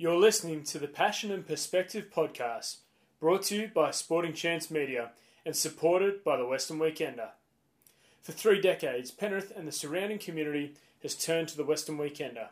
[0.00, 2.76] You're listening to the Passion and Perspective podcast,
[3.20, 5.10] brought to you by Sporting Chance Media
[5.44, 7.28] and supported by the Western Weekender.
[8.22, 12.46] For three decades, Penrith and the surrounding community has turned to the Western Weekender.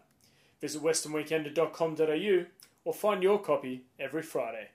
[0.61, 2.45] Visit westernweekender.com.au
[2.85, 4.69] or find your copy every Friday.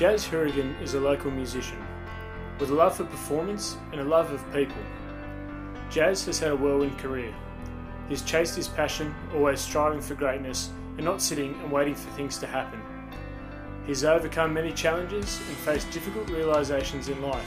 [0.00, 1.76] Jazz Hourigan is a local musician
[2.58, 4.82] with a love for performance and a love of people.
[5.90, 7.34] Jazz has had a whirlwind career.
[8.08, 12.38] He's chased his passion, always striving for greatness and not sitting and waiting for things
[12.38, 12.80] to happen.
[13.86, 17.44] He's overcome many challenges and faced difficult realizations in life.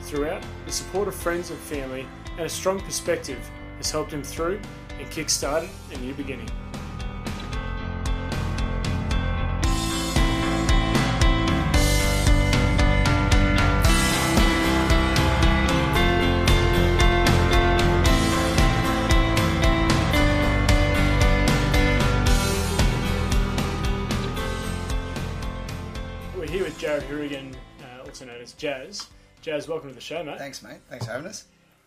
[0.00, 3.38] Throughout, the support of friends and family and a strong perspective
[3.76, 4.60] has helped him through
[4.98, 6.50] and kick-started a new beginning.
[28.58, 29.06] Jazz.
[29.40, 30.36] Jazz, welcome to the show, mate.
[30.38, 30.78] Thanks, mate.
[30.90, 31.44] Thanks for having us.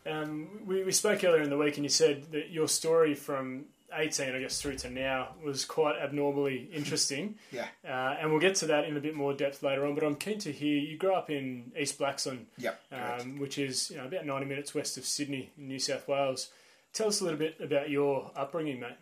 [0.09, 3.65] Um, we, we spoke earlier in the week, and you said that your story from
[3.93, 7.35] 18, I guess, through to now was quite abnormally interesting.
[7.51, 7.67] Yeah.
[7.85, 9.95] Uh, and we'll get to that in a bit more depth later on.
[9.95, 12.81] But I'm keen to hear you grew up in East Blaxland, Yep.
[12.91, 16.49] um, which is you know, about 90 minutes west of Sydney, in New South Wales.
[16.93, 18.97] Tell us a little bit about your upbringing, mate.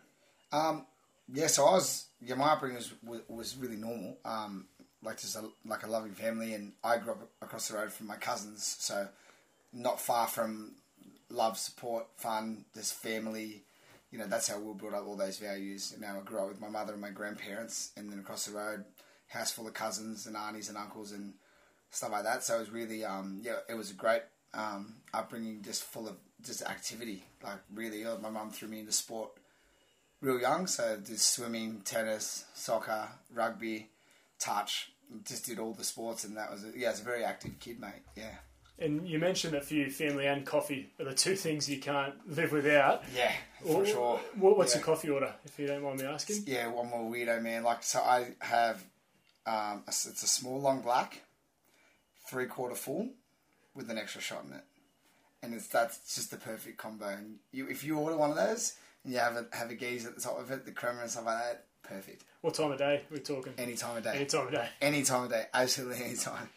[0.52, 0.86] Um,
[1.31, 4.17] yeah, so I was yeah, my upbringing was was, was really normal.
[4.26, 4.66] Um,
[5.03, 8.08] like just a, like a loving family, and I grew up across the road from
[8.08, 9.08] my cousins, so
[9.73, 10.73] not far from
[11.30, 13.64] love, support, fun, this family.
[14.11, 15.94] You know, that's how we brought up all those values.
[15.95, 18.58] You know, I grew up with my mother and my grandparents, and then across the
[18.58, 18.86] road,
[19.27, 21.33] house full of cousins and aunties and uncles and
[21.92, 22.43] stuff like that.
[22.43, 24.23] So it was really, um, yeah, it was a great
[24.54, 27.23] um, upbringing, just full of just activity.
[27.43, 29.32] Like really, my mum threw me into sport
[30.21, 33.88] real young, so I did swimming, tennis, soccer, rugby,
[34.39, 34.92] touch.
[35.26, 37.80] Just did all the sports, and that was a, yeah, it's a very active kid,
[37.80, 38.04] mate.
[38.16, 38.36] Yeah,
[38.77, 42.14] And you mentioned that for you, family and coffee are the two things you can't
[42.27, 43.04] live without.
[43.16, 43.32] yeah,
[43.66, 44.20] for Wh- sure.
[44.36, 44.80] What, what's Yeah.
[44.80, 46.44] your coffee order, if you don't mind me asking?
[46.45, 47.64] Yeah, one more weirdo man.
[47.64, 48.83] Like so, I have
[49.48, 51.21] um, a, it's a small long black,
[52.27, 53.10] three quarter full,
[53.73, 54.64] with an extra shot in it,
[55.42, 57.08] and it's that's just the perfect combo.
[57.08, 60.06] And you, if you order one of those and you have a have a geese
[60.06, 62.23] at the top of it, the crema and stuff like that, perfect.
[62.42, 63.54] What time of day we're talking?
[63.58, 64.14] Any time of day.
[64.16, 64.70] Any time of day.
[64.82, 65.45] Any time of day.
[65.54, 66.50] Absolutely any time.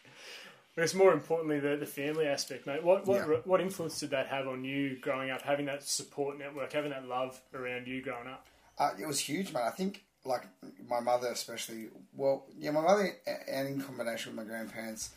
[0.75, 2.83] But it's more importantly the, the family aspect, mate.
[2.83, 3.37] What what Yeah.
[3.45, 5.43] what influence did that have on you growing up?
[5.43, 8.47] Having that support network, having that love around you growing up.
[8.79, 9.65] Uh, it was huge, man.
[9.67, 10.45] I think like
[10.89, 11.89] my mother, especially.
[12.15, 13.11] Well, yeah, my mother,
[13.49, 15.11] and in combination with my grandparents,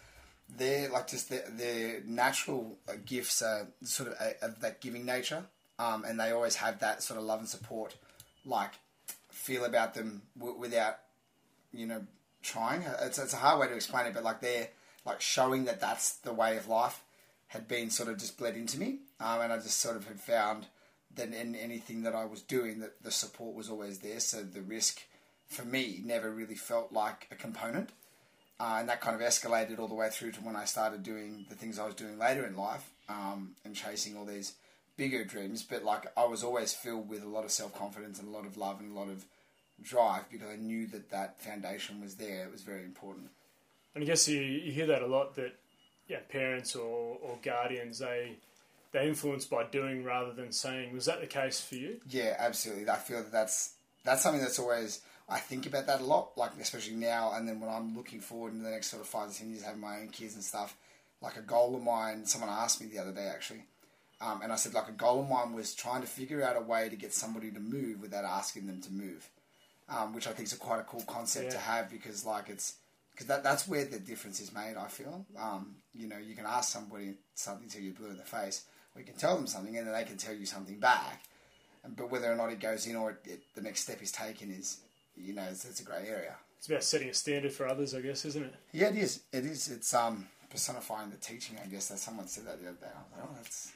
[0.58, 5.06] they're like just their, their natural uh, gifts are sort of a, of that giving
[5.06, 5.46] nature,
[5.80, 7.96] um, and they always have that sort of love and support,
[8.46, 8.72] like
[9.46, 10.98] feel about them w- without,
[11.72, 12.02] you know,
[12.42, 12.84] trying.
[13.02, 14.70] It's it's a hard way to explain it, but like they're
[15.06, 17.04] like showing that that's the way of life
[17.48, 20.20] had been sort of just bled into me, um, and I just sort of had
[20.20, 20.66] found
[21.16, 24.20] that in anything that I was doing, that the support was always there.
[24.20, 25.02] So the risk
[25.48, 27.92] for me never really felt like a component,
[28.60, 31.46] uh, and that kind of escalated all the way through to when I started doing
[31.50, 34.54] the things I was doing later in life um, and chasing all these
[34.98, 35.64] bigger dreams.
[35.64, 38.46] But like I was always filled with a lot of self confidence and a lot
[38.46, 39.26] of love and a lot of
[39.82, 42.46] drive because I knew that that foundation was there.
[42.46, 43.30] It was very important.
[43.94, 45.56] And I guess you, you hear that a lot that
[46.08, 48.38] yeah, parents or, or guardians they
[48.92, 50.94] they influence by doing rather than saying.
[50.94, 52.00] Was that the case for you?
[52.10, 52.90] Yeah, absolutely.
[52.90, 56.38] I feel that that's that's something that's always I think about that a lot.
[56.38, 59.32] Like especially now, and then when I'm looking forward in the next sort of five
[59.32, 60.76] to ten years, having my own kids and stuff.
[61.22, 63.64] Like a goal of mine, someone asked me the other day actually,
[64.22, 66.62] um, and I said like a goal of mine was trying to figure out a
[66.62, 69.30] way to get somebody to move without asking them to move,
[69.90, 72.76] um, which I think is a quite a cool concept to have because like it's
[73.12, 74.76] because that that's where the difference is made.
[74.78, 78.24] I feel, um, you know, you can ask somebody something till you're blue in the
[78.24, 81.24] face, or you can tell them something and then they can tell you something back.
[81.96, 84.50] But whether or not it goes in or it, it, the next step is taken
[84.52, 84.78] is,
[85.16, 86.36] you know, it's, it's a grey area.
[86.58, 88.56] It's about setting a standard for others, I guess, isn't it?
[88.72, 89.22] Yeah, it is.
[89.32, 89.70] It is.
[89.70, 91.58] It's um personifying the teaching.
[91.64, 92.88] I guess that someone said that the other day.
[92.88, 93.72] I was like, oh, that's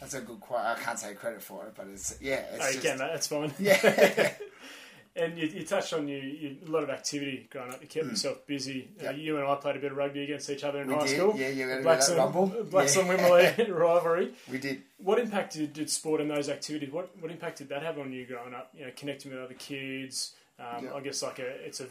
[0.00, 0.60] that's a good quote.
[0.60, 2.42] I can't take credit for it, but it's yeah.
[2.54, 2.98] It's Oh, just, can.
[2.98, 3.52] That's fine.
[3.58, 3.76] yeah.
[5.20, 7.80] And you, you touched on you, you a lot of activity growing up.
[7.82, 8.88] You kept yourself busy.
[9.06, 11.06] Uh, you and I played a bit of rugby against each other in We high
[11.06, 11.34] did, school.
[11.36, 12.46] yeah, yeah, we had a Blaxland rumble.
[12.64, 13.02] Blacks Yeah.
[13.02, 14.32] and Winmalee rivalry.
[14.50, 14.82] We did.
[14.98, 16.90] What impact did, did sport and those activities?
[16.90, 18.70] What what impact did that have on you growing up?
[18.74, 20.32] You know, connecting with other kids.
[20.58, 20.94] Um, Yeah.
[20.94, 21.86] I guess like a it's a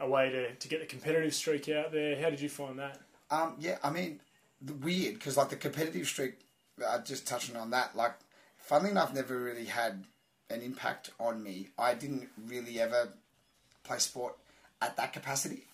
[0.00, 2.20] a way to, to get the competitive streak out there.
[2.20, 3.00] How did you find that?
[3.30, 4.20] Um, yeah, I mean,
[4.60, 6.34] the weird because like the competitive streak.
[6.86, 8.12] Uh, just touching on that, like,
[8.58, 10.04] funnily enough, never really had
[10.50, 11.68] an impact on me.
[11.78, 13.08] I didn't really ever
[13.84, 14.36] play sport
[14.80, 15.64] at that capacity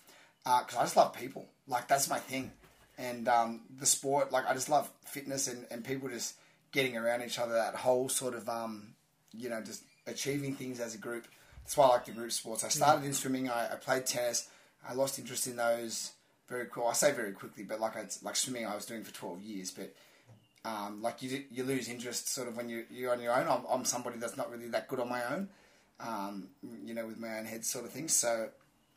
[0.43, 1.45] because I just love people.
[1.67, 2.51] Like that's my thing,
[2.97, 4.31] and um, the sport.
[4.31, 6.35] Like I just love fitness and, and people just
[6.71, 7.53] getting around each other.
[7.53, 8.93] That whole sort of um,
[9.33, 11.27] you know just achieving things as a group.
[11.63, 12.63] That's why I like the group sports.
[12.63, 13.49] I started in swimming.
[13.49, 14.49] I, I played tennis.
[14.87, 16.11] I lost interest in those
[16.49, 16.87] very cool.
[16.87, 19.71] I say very quickly, but like it's like swimming, I was doing for twelve years,
[19.71, 19.93] but.
[20.65, 23.47] Um, like you, you lose interest sort of when you you're on your own.
[23.47, 25.49] I'm, I'm somebody that's not really that good on my own,
[25.99, 26.47] um,
[26.85, 28.07] you know, with my own head sort of thing.
[28.07, 28.47] So,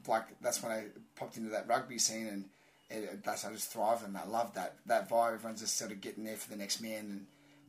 [0.07, 0.85] like that's when I
[1.17, 2.45] popped into that rugby scene, and
[2.89, 5.35] it, that's I just thrived and I love that that vibe.
[5.35, 7.27] Everyone's just sort of getting there for the next man, and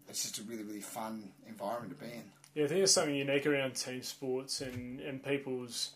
[0.08, 2.24] it's just a really really fun environment to be in.
[2.54, 5.92] Yeah, I think there's something unique around team sports and and people's.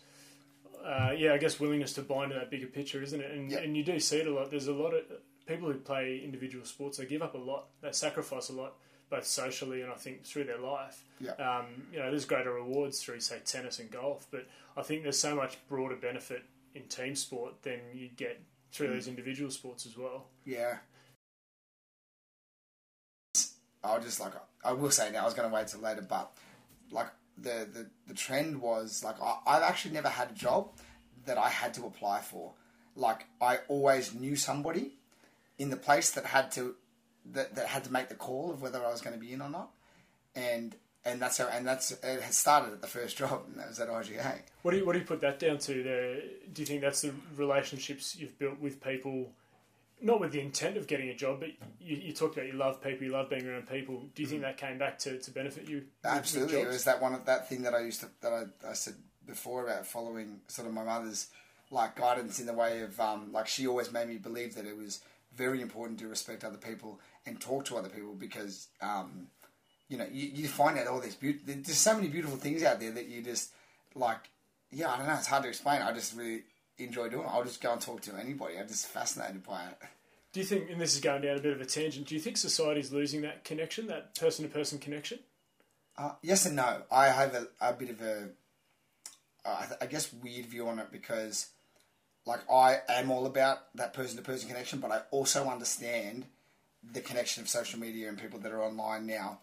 [0.84, 3.30] Uh, yeah, I guess willingness to bind to that bigger picture, isn't it?
[3.30, 3.58] And Yeah.
[3.58, 4.50] and you do see it a lot.
[4.50, 5.02] There's a lot of
[5.46, 6.98] people who play individual sports.
[6.98, 7.66] They give up a lot.
[7.80, 8.74] They sacrifice a lot,
[9.10, 11.04] both socially and I think through their life.
[11.20, 11.32] Yeah.
[11.32, 14.46] Um, you know, there's greater rewards through say tennis and golf, but
[14.76, 16.42] I think there's so much broader benefit
[16.74, 18.40] in team sport than you get
[18.72, 18.92] through Mm.
[18.94, 20.26] those individual sports as well.
[20.44, 20.78] Yeah.
[23.84, 24.32] I'll just like
[24.64, 26.32] I will say now I was going to wait till later, but
[26.90, 30.70] like the the, the trend was like I, I've actually never had a job
[31.26, 32.52] that I had to apply for.
[32.94, 34.92] Like I always knew somebody
[35.58, 36.74] in the place that had to
[37.32, 39.40] that, that had to make the call of whether I was going to be in
[39.40, 39.70] or not,
[40.34, 43.68] and and that's how and that's it had started at the first job and that
[43.68, 44.40] was at IGA.
[44.62, 45.82] What do you what do you put that down to?
[45.82, 46.16] There,
[46.52, 49.30] do you think that's the relationships you've built with people,
[50.00, 51.50] not with the intent of getting a job, but
[51.80, 54.02] you, you talked about you love people, you love being around people.
[54.14, 55.84] Do you think that came back to, to benefit you?
[56.04, 58.72] Absolutely, it was that one of that thing that I used to that I, I
[58.74, 58.94] said
[59.26, 61.28] before about following sort of my mother's
[61.70, 64.76] like guidance in the way of um, like she always made me believe that it
[64.76, 65.00] was
[65.36, 69.28] very important to respect other people and talk to other people because um,
[69.88, 72.80] you know you, you find out all these beaut- there's so many beautiful things out
[72.80, 73.52] there that you just
[73.94, 74.30] like
[74.70, 76.42] yeah I don't know it's hard to explain I just really
[76.78, 79.78] enjoy doing it I'll just go and talk to anybody I'm just fascinated by it.
[80.32, 82.20] Do you think, and this is going down a bit of a tangent, do you
[82.20, 85.18] think society's losing that connection, that person to person connection?
[85.96, 86.82] Uh, yes and no.
[86.90, 88.30] I have a, a bit of a,
[89.44, 91.48] uh, I guess, weird view on it because,
[92.24, 96.26] like, I am all about that person to person connection, but I also understand
[96.92, 99.40] the connection of social media and people that are online now.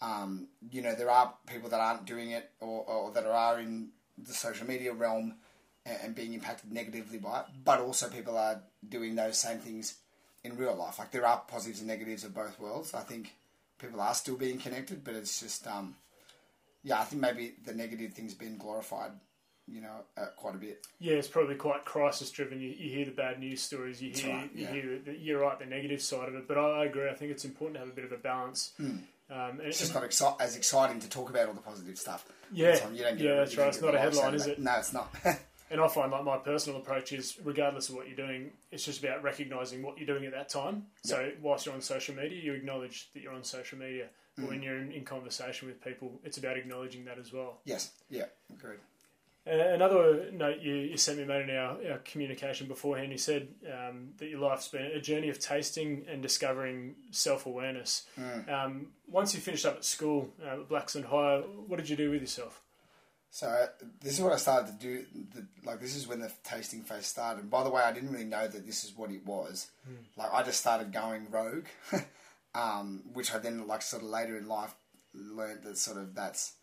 [0.00, 3.88] Um, you know, there are people that aren't doing it or, or that are in
[4.16, 5.34] the social media realm
[5.84, 9.96] and, and being impacted negatively by it, but also people are doing those same things
[10.44, 10.98] in real life.
[10.98, 12.94] Like, there are positives and negatives of both worlds.
[12.94, 13.34] I think
[13.78, 15.96] people are still being connected, but it's just, um,
[16.84, 19.12] yeah, I think maybe the negative thing's been glorified,
[19.70, 20.86] you know, uh, quite a bit.
[20.98, 22.60] Yeah, it's probably quite crisis driven.
[22.60, 25.58] You, you hear the bad news stories, you hear, right, you hear the, you're right,
[25.58, 26.48] the negative side of it.
[26.48, 27.08] But I, I agree.
[27.08, 28.72] I think it's important to have a bit of a balance.
[28.78, 29.00] Um, and,
[29.30, 29.60] Hmm.
[29.60, 32.24] It's just not as exciting to talk about all the positive stuff.
[32.50, 32.76] Yeah.
[32.76, 33.68] Sometimes you don't get Yeah, a- that's right.
[33.68, 34.58] It's not a headline, is it?
[34.58, 35.14] No, it's not.
[35.70, 39.04] And I find like my personal approach is, regardless of what you're doing, it's just
[39.04, 40.86] about recognizing what you're doing at that time.
[41.04, 44.06] So whilst you're on social media, you acknowledge that you're on social media.
[44.36, 44.48] But Mm.
[44.48, 47.60] when you're in, in conversation with people, it's about acknowledging that as well.
[47.66, 48.78] yes, yeah, agreed.
[49.48, 53.48] Uh, another note you, you sent me, mate, in our, our communication beforehand, you said
[53.66, 58.06] um, that your life's been a journey of tasting and discovering self awareness.
[58.52, 62.10] Um, once you finished up at school uh, at Blaxland High, what did you do
[62.10, 62.60] with yourself?
[63.30, 63.66] So uh,
[64.00, 65.04] this is what I started to do.
[65.34, 67.42] The, like this is when the tasting phase started.
[67.42, 69.68] And by the way, I didn't really know that this is what it was.
[70.16, 71.66] Like I just started going rogue,
[72.54, 74.74] um, which I then like sort of later in life
[75.14, 76.54] learned that sort of that's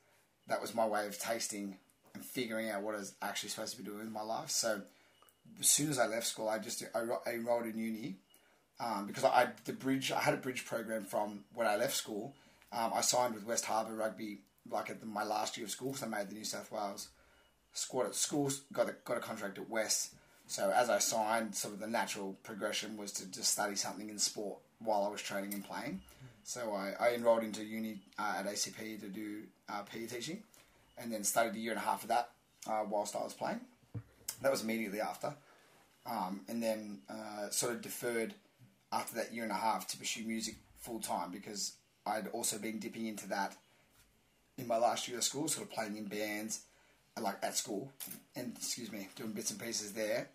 [0.48, 1.77] that was my way of tasting
[2.15, 4.50] and figuring out what I was actually supposed to be doing with my life.
[4.50, 4.81] So
[5.60, 8.15] as soon as I left school, I just I, enrolled in uni
[8.79, 12.34] um, because I the bridge I had a bridge program from when I left school.
[12.72, 15.93] Um, I signed with West Harbour Rugby like at the, my last year of school,
[15.93, 17.10] so I made the New South Wales
[17.74, 18.51] squad at school.
[18.74, 20.13] Got a, got a contract at West.
[20.48, 24.19] So as I signed, sort of the natural progression was to just study something in
[24.19, 26.01] sport while I was training and playing.
[26.43, 30.43] So I, I enrolled into uni uh, at ACP to do uh, PE teaching,
[30.98, 32.30] and then studied a year and a half of that
[32.68, 33.62] uh, whilst I was playing.
[34.42, 35.34] That was immediately after,
[36.06, 38.34] um, and then uh, sort of deferred
[38.92, 41.74] after that year and a half to pursue music full time because
[42.06, 43.56] I'd also been dipping into that
[44.58, 46.62] in my last year of school, sort of playing in bands
[47.22, 47.92] like at school,
[48.36, 50.28] and excuse me, doing bits and pieces there,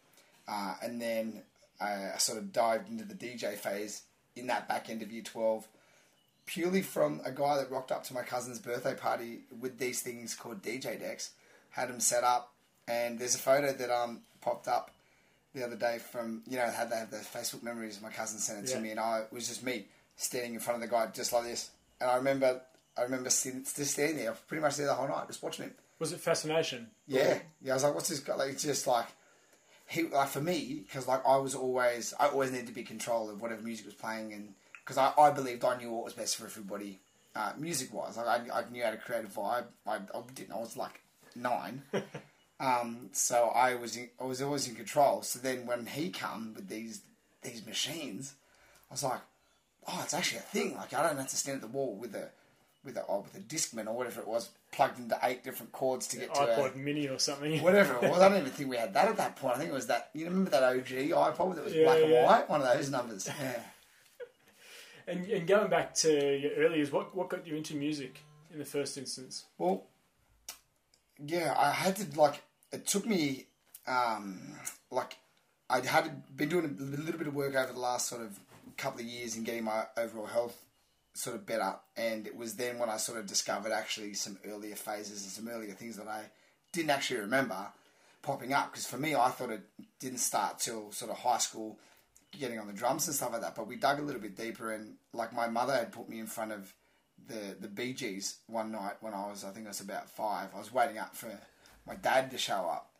[0.49, 1.43] uh, and then
[1.81, 4.03] I sort of dived into the DJ phase
[4.35, 5.67] in that back end of year twelve,
[6.53, 10.35] purely from a guy that rocked up to my cousin's birthday party with these things
[10.35, 11.31] called DJ decks,
[11.71, 12.53] had them set up,
[12.89, 14.91] and there's a photo that um popped up
[15.55, 18.01] the other day from you know had they have those Facebook memories.
[18.03, 18.77] My cousin sent it Yeah.
[18.77, 21.33] to me, and I it was just me standing in front of the guy just
[21.33, 22.61] like this, and I remember
[22.99, 25.75] I remember sitting, just standing there, pretty much there the whole night, just watching him.
[26.01, 26.89] Was it fascination?
[27.07, 27.73] Yeah, yeah.
[27.73, 28.35] I was like, what's this guy?
[28.35, 29.07] Like, it's just like
[29.87, 32.87] he like for me because like I was always I always needed to be in
[32.87, 34.55] control of whatever music was playing, and
[34.91, 36.99] because I, I believed I knew what was best for everybody,
[37.37, 38.17] uh, music wise.
[38.17, 39.67] Like I, I knew how to create a vibe.
[39.87, 40.53] I, I didn't.
[40.53, 41.01] I was like
[41.37, 41.83] nine.
[42.63, 45.23] Um, so I was in, I was always in control.
[45.23, 47.01] So then when he come with these
[47.41, 48.35] these machines,
[48.91, 49.23] I was like,
[49.89, 50.77] oh, it's actually a thing.
[50.77, 52.29] Like I don't have to stand at the wall with a
[52.85, 56.07] with a oh, with a Discman or whatever it was plugged into eight different cords
[56.09, 57.63] to get to a, iPod Mini or something.
[57.63, 58.21] whatever it was.
[58.21, 59.55] I don't even think we had that at that point.
[59.55, 62.13] I think it was that you remember that OG iPod that was Yeah, black and
[62.13, 63.27] white, one of those numbers.
[63.27, 63.63] Yeah.
[65.11, 68.21] And, and going back to your earlier, what what got you into music
[68.53, 69.47] in the first instance?
[69.59, 69.83] Well,
[71.19, 72.43] yeah, I had to like.
[72.73, 73.47] It took me,
[73.89, 74.55] um,
[74.93, 75.17] like,
[75.69, 78.39] I had been doing a little bit of work over the last sort of
[78.77, 80.65] couple of years in getting my overall health
[81.13, 84.77] sort of better, and it was then when I sort of discovered actually some earlier
[84.77, 86.31] phases and some earlier things that I
[86.73, 87.67] didn't actually remember
[88.23, 88.71] popping up.
[88.71, 89.63] Because for me, I thought it
[89.99, 91.79] didn't start till sort of high school,
[92.39, 93.55] getting on the drums and stuff like that.
[93.55, 96.27] But we dug a little bit deeper, and like my mother had put me in
[96.27, 96.73] front of
[97.27, 100.51] the the Bee Gees one night when I was I think I was about five.
[100.55, 101.31] I was waiting up for
[101.87, 102.91] my dad to show up,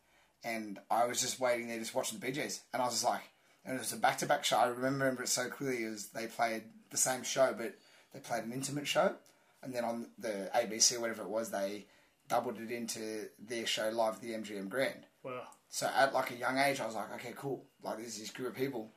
[0.43, 3.05] and I was just waiting there, just watching the Bee Gees, and I was just
[3.05, 3.23] like,
[3.65, 4.57] and it was a back to back show.
[4.57, 5.83] I remember it so clearly.
[5.83, 7.75] It was they played the same show, but
[8.13, 9.15] they played an intimate show,
[9.63, 11.85] and then on the ABC or whatever it was, they
[12.27, 15.05] doubled it into their show live at the MGM Grand.
[15.23, 15.41] Wow.
[15.69, 17.65] So at like a young age, I was like, okay, cool.
[17.83, 18.91] Like there's this group of people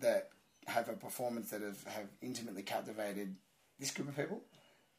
[0.00, 0.30] that
[0.66, 3.34] have a performance that have, have intimately captivated
[3.78, 4.40] this group of people,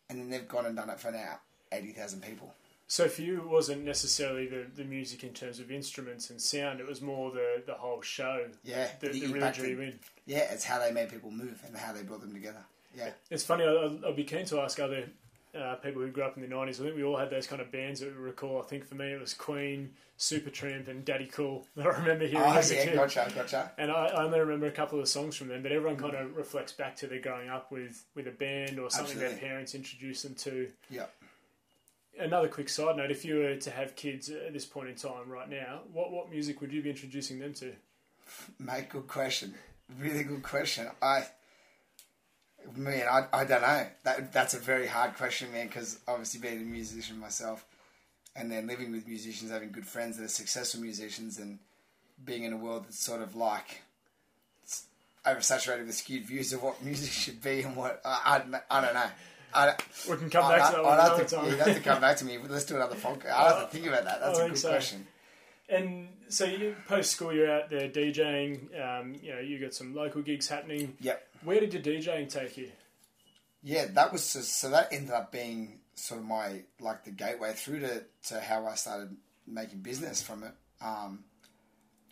[0.09, 1.39] and then they've gone and done it for now
[1.71, 2.53] eighty thousand people.
[2.87, 6.79] So for you, it wasn't necessarily the, the music in terms of instruments and sound.
[6.79, 9.99] It was more the, the whole show Yeah, that, the that really drew you in.
[10.27, 12.63] Yeah, it's how they made people move and how they brought them together.
[12.95, 13.63] Yeah, It's funny.
[13.63, 15.09] I- I'd be keen to ask other
[15.55, 16.79] uh, people who grew up in the nineties.
[16.79, 18.62] I think we all had those kind of bands that we recall.
[18.62, 21.65] I think for me, it was Queen, Supertramp, and Daddy Cool.
[21.75, 22.95] That I remember hearing oh as a kid.
[22.95, 23.71] gotcha, gotcha.
[23.77, 26.35] And I, I only remember a couple of songs from them, but everyone kind of
[26.35, 30.24] reflects back to their growing up with, with a band or something their parents introduced
[30.24, 30.69] them to.
[30.89, 31.05] Yeah.
[32.19, 35.29] Another quick side note: if you were to have kids at this point in time,
[35.29, 37.74] right now, what what music would you be introducing them to?
[38.57, 39.53] Mate, good question.
[40.00, 40.88] Really good question.
[41.01, 41.25] I,
[42.75, 43.88] man, I, I don't know.
[44.03, 45.67] That that's a very hard question, man.
[45.67, 47.65] Because obviously being a musician myself,
[48.36, 51.60] and then living with musicians, having good friends that are successful musicians, and
[52.24, 53.81] being in a world that's sort of like
[55.25, 58.93] oversaturated with skewed views of what music should be and what I, I, I don't
[58.93, 59.10] know.
[59.53, 59.74] I,
[60.10, 61.45] We can come I'd, back to that I'd have to, time.
[61.50, 62.38] you'd have to come back to me.
[62.48, 63.31] Let's do another podcast.
[63.31, 64.19] I'll have to think about that.
[64.19, 64.69] That's I a good so.
[64.69, 65.07] question.
[65.67, 68.69] And so you post school, you're out there DJing.
[68.79, 70.95] Um, you know, you got some local gigs happening.
[71.01, 71.27] Yep.
[71.43, 72.72] Where did your DJing take you?
[73.63, 77.53] Yeah, that was so, so that ended up being sort of my like the gateway
[77.53, 79.15] through to, to how I started
[79.48, 80.51] making business from it.
[80.81, 81.24] Um,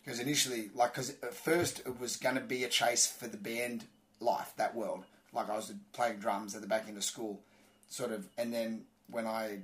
[0.04, 3.38] because initially, like, because at first it was going to be a chase for the
[3.38, 3.84] band
[4.20, 5.04] life, that world.
[5.32, 7.40] Like I was playing drums at the back end of school,
[7.88, 9.60] sort of, and then when I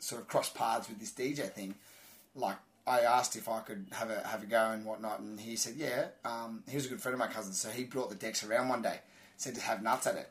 [0.00, 1.76] sort of crossed paths with this DJ thing,
[2.34, 2.56] like
[2.90, 5.74] I asked if I could have a have a go and whatnot, and he said,
[5.76, 6.06] yeah.
[6.24, 8.68] Um, he was a good friend of my cousin, so he brought the decks around
[8.68, 8.98] one day,
[9.36, 10.28] said to have nuts at it.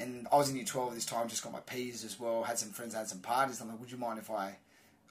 [0.00, 2.42] And I was in year twelve at this time, just got my P's as well.
[2.42, 3.60] Had some friends, had some parties.
[3.60, 4.56] I'm like, would you mind if I?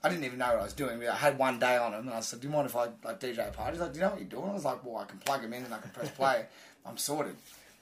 [0.03, 1.01] I didn't even know what I was doing.
[1.07, 3.21] I had one day on him, and I said, "Do you mind if I like
[3.21, 4.97] DJ a party?" He's like, "Do you know what you're doing?" I was like, "Well,
[4.97, 6.45] I can plug him in and I can press play.
[6.85, 7.37] I'm sorted."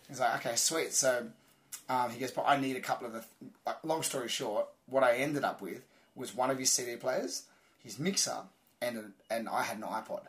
[0.07, 1.25] He's like, "Okay, sweet." So
[1.89, 3.23] um, he goes, "But I need a couple of the."
[3.65, 5.81] Like, long story short, what I ended up with
[6.15, 7.45] was one of his CD players,
[7.83, 8.43] his mixer,
[8.81, 10.21] and a, and I had an iPod.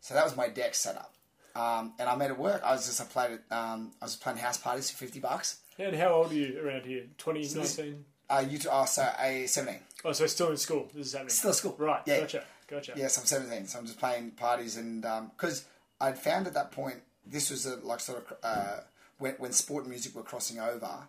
[0.00, 1.12] So that was my deck setup.
[1.54, 2.62] Um, and I made it work.
[2.64, 3.40] I was just I played it.
[3.50, 5.60] Um, I was playing house parties for fifty bucks.
[5.78, 7.04] And how old are you around here?
[7.18, 8.04] 20, So this- 19?
[8.28, 9.80] Uh, you t- oh, so a seventeen.
[10.04, 10.90] Oh, so still in school.
[10.94, 11.30] This is happening.
[11.30, 11.76] Still in school.
[11.78, 12.02] Right.
[12.06, 12.20] Yeah.
[12.20, 12.44] Gotcha.
[12.66, 12.92] Gotcha.
[12.96, 15.02] Yes, I'm 17, so I'm just playing parties, and
[15.36, 15.64] because
[16.00, 18.80] I'd found at that point this was a like sort of uh,
[19.18, 21.06] when when sport and music were crossing over.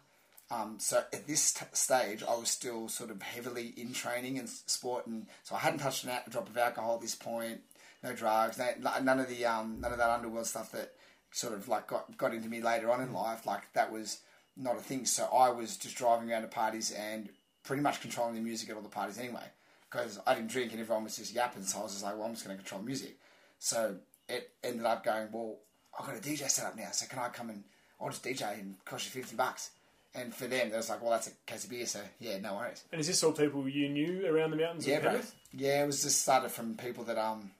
[0.49, 4.47] Um, so at this t- stage, I was still sort of heavily in training and
[4.47, 7.61] sport, and so I hadn't touched a drop of alcohol at this point.
[8.03, 10.93] No drugs, no, none of the um, none of that underworld stuff that
[11.31, 13.45] sort of like got got into me later on in life.
[13.45, 14.19] Like that was
[14.55, 15.05] not a thing.
[15.05, 17.29] So I was just driving around to parties and
[17.63, 19.43] pretty much controlling the music at all the parties anyway.
[19.89, 21.63] because I didn't drink and everyone was just yapping.
[21.63, 23.17] So I was just like, well, I'm just going to control music.
[23.59, 25.57] So it ended up going, well,
[25.97, 27.63] I've got a DJ set up now, so can I come and
[27.99, 29.71] I'll just DJ and cost you 50 bucks.
[30.17, 32.55] And for them, they was like, well, that's a case of beer, so yeah, no
[32.55, 32.83] worries.
[32.91, 34.87] And is this all people you knew around the mountains?
[34.87, 35.19] Yeah, bro.
[35.53, 37.51] Yeah, it was just started from people that um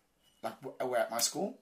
[0.43, 1.55] like were at my school,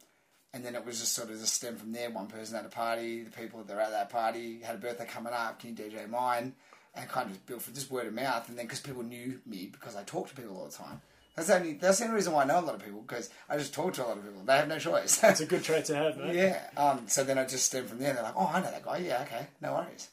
[0.54, 2.10] and then it was just sort of just stemmed from there.
[2.10, 5.06] One person had a party, the people that were at that party had a birthday
[5.06, 5.60] coming up.
[5.60, 6.54] Can you DJ mine?
[6.98, 9.42] And kind of just built for just word of mouth, and then because people knew
[9.46, 11.02] me because I talked to people all the time.
[11.36, 13.30] That's the only that's the only reason why I know a lot of people because
[13.50, 14.42] I just talk to a lot of people.
[14.46, 15.22] They have no choice.
[15.22, 16.36] It's a good trait to have, mate.
[16.38, 16.62] yeah.
[16.78, 17.02] Um.
[17.08, 18.14] So then I just stemmed from there.
[18.14, 19.00] They're like, oh, I know that guy.
[19.00, 19.24] Yeah.
[19.24, 19.46] Okay.
[19.62, 20.08] No worries.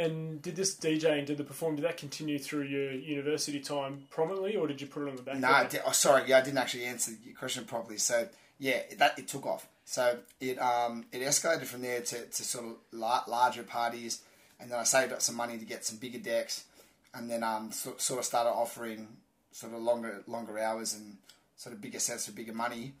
[0.00, 4.56] And did this DJing, did the perform, did that continue through your university time prominently,
[4.56, 5.38] or did you put it on the back?
[5.38, 7.98] No, oh, sorry, yeah, I didn't actually answer your question properly.
[7.98, 8.26] So
[8.58, 9.68] yeah, that it took off.
[9.84, 14.22] So it um it escalated from there to, to sort of la- larger parties,
[14.58, 16.64] and then I saved up some money to get some bigger decks,
[17.12, 19.08] and then um so, sort of started offering
[19.52, 21.18] sort of longer longer hours and
[21.56, 22.92] sort of bigger sets for bigger money,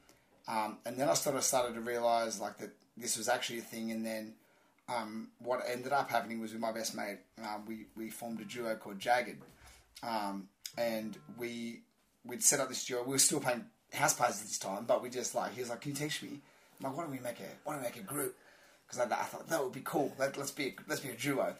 [0.48, 3.62] um, and then I sort of started to realize like that this was actually a
[3.62, 4.34] thing, and then.
[4.90, 8.44] Um, what ended up happening was with my best mate, um, we, we formed a
[8.44, 9.40] duo called Jagged,
[10.02, 11.82] um, and we
[12.26, 13.02] we'd set up this duo.
[13.04, 15.70] We were still playing house parties at this time, but we just like he was
[15.70, 16.40] like, "Can you teach me?"
[16.80, 18.36] I'm like, "Why don't we make a Why don't we make a group?"
[18.86, 20.12] Because I, I thought that would be cool.
[20.18, 21.54] Let, let's be a, let's be a duo.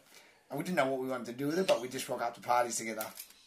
[0.51, 2.23] And we didn't know what we wanted to do with it, but we just rock
[2.23, 3.07] up to parties together.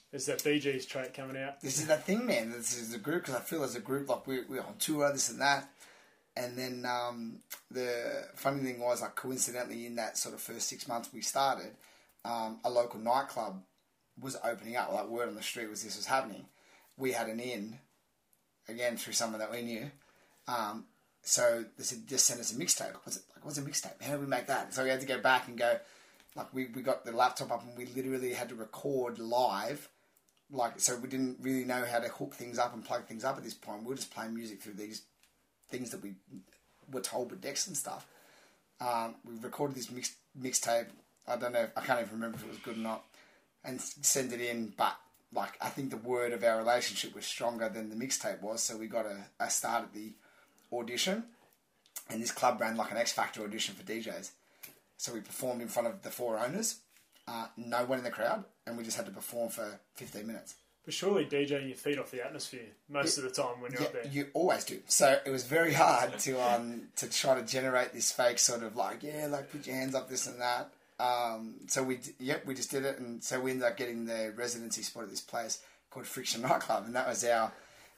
[0.09, 1.59] There's that Bee Gees' trait coming out.
[1.59, 2.51] This is that thing, man.
[2.51, 5.11] This is a group because I feel as a group like we we're on tour,
[5.11, 5.67] this and that.
[6.35, 10.87] And then um, the funny thing was, like coincidentally, in that sort of first six
[10.87, 11.71] months we started,
[12.25, 13.61] um, a local nightclub
[14.19, 14.91] was opening up.
[14.91, 16.45] Like word on the street was this was happening.
[16.97, 17.77] We had an in,
[18.67, 19.91] again through someone that we knew.
[20.47, 20.85] Um,
[21.21, 22.93] so they said, just send us a mixtape.
[23.03, 23.45] What's it like?
[23.45, 24.01] What's a mixtape?
[24.01, 24.73] How do we make that?
[24.73, 25.77] So we had to go back and go.
[26.35, 29.87] Like we, we got the laptop up and we literally had to record live.
[30.51, 33.37] Like so we didn't really know how to hook things up and plug things up
[33.37, 33.83] at this point.
[33.83, 35.03] We were just playing music through these
[35.73, 36.13] things that we
[36.91, 38.05] were told with decks and stuff.
[38.79, 40.87] Um, we recorded this mix mixtape.
[41.27, 41.67] I don't know.
[41.75, 43.03] I can't even remember if it was good or not,
[43.65, 44.73] and send it in.
[44.77, 44.95] But
[45.33, 48.61] like, I think the word of our relationship was stronger than the mixtape was.
[48.61, 50.11] So we got a, a start at the
[50.71, 51.23] audition,
[52.09, 54.29] and this club ran like an X Factor audition for DJs.
[54.97, 56.79] So we performed in front of the four owners,
[57.27, 60.55] uh, no one in the crowd, and we just had to perform for fifteen minutes.
[60.85, 63.87] But surely DJing, you feed off the atmosphere most of the time when you're Yeah,
[63.87, 64.07] up there.
[64.11, 64.79] you always do.
[64.87, 68.75] So it was very hard to um to try to generate this fake sort of
[68.75, 70.69] like yeah, like put your hands up, this and that.
[70.99, 74.33] Um, so we yep, we just did it, and so we ended up getting the
[74.35, 77.51] residency spot at this place called Friction Nightclub, and that was our.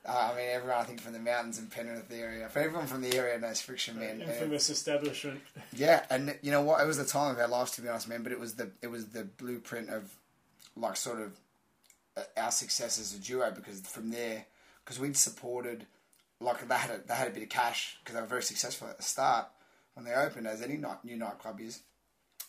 [0.08, 3.02] Uh, I mean, everyone I think from the mountains and Penrith area, for everyone from
[3.02, 4.22] the area knows Friction, man.
[4.22, 5.42] And- Infamous establishment.
[5.76, 6.80] yeah, and you know what?
[6.82, 8.22] It was the time of our lives, to be honest, man.
[8.22, 10.14] But it was the it was the blueprint of
[10.78, 11.32] like sort of
[12.18, 14.46] Uh, our success as a duo because from there,
[14.84, 15.86] because we'd supported
[16.40, 18.88] like they had a, they had a bit of cash because they were very successful
[18.88, 19.48] at the start
[19.96, 21.82] when they opened, as any night, new nightclub is.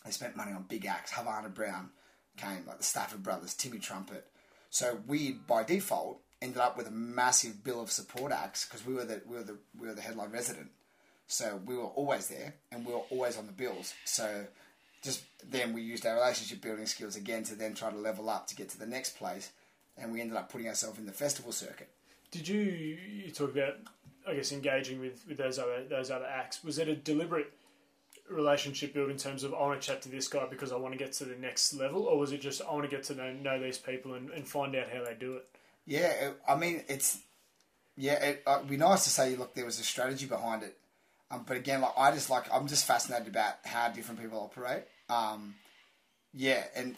[0.05, 1.11] They spent money on big acts.
[1.11, 1.89] Havana Brown
[2.37, 4.27] came, like the Stafford Brothers, Timmy Trumpet.
[4.69, 8.93] So we, by default, ended up with a massive bill of support acts because we
[8.93, 10.69] were the we were the we were the headline resident.
[11.27, 13.93] So we were always there, and we were always on the bills.
[14.05, 14.45] So
[15.01, 18.47] just then we used our relationship building skills again to then try to level up
[18.47, 19.51] to get to the next place,
[19.97, 21.89] and we ended up putting ourselves in the festival circuit.
[22.31, 23.75] Did you you talk about
[24.27, 26.63] I guess engaging with, with those other those other acts?
[26.63, 27.51] Was it a deliberate
[28.29, 30.93] relationship build in terms of I want to chat to this guy because I want
[30.93, 33.15] to get to the next level, or was it just I want to get to
[33.15, 35.47] know, know these people and, and find out how they do it?
[35.85, 37.19] Yeah, it, I mean it's
[37.95, 40.77] yeah, it, uh, it'd be nice to say look there was a strategy behind it,
[41.31, 44.83] um, but again, like I just like I'm just fascinated about how different people operate.
[45.09, 45.55] Um,
[46.33, 46.95] yeah, and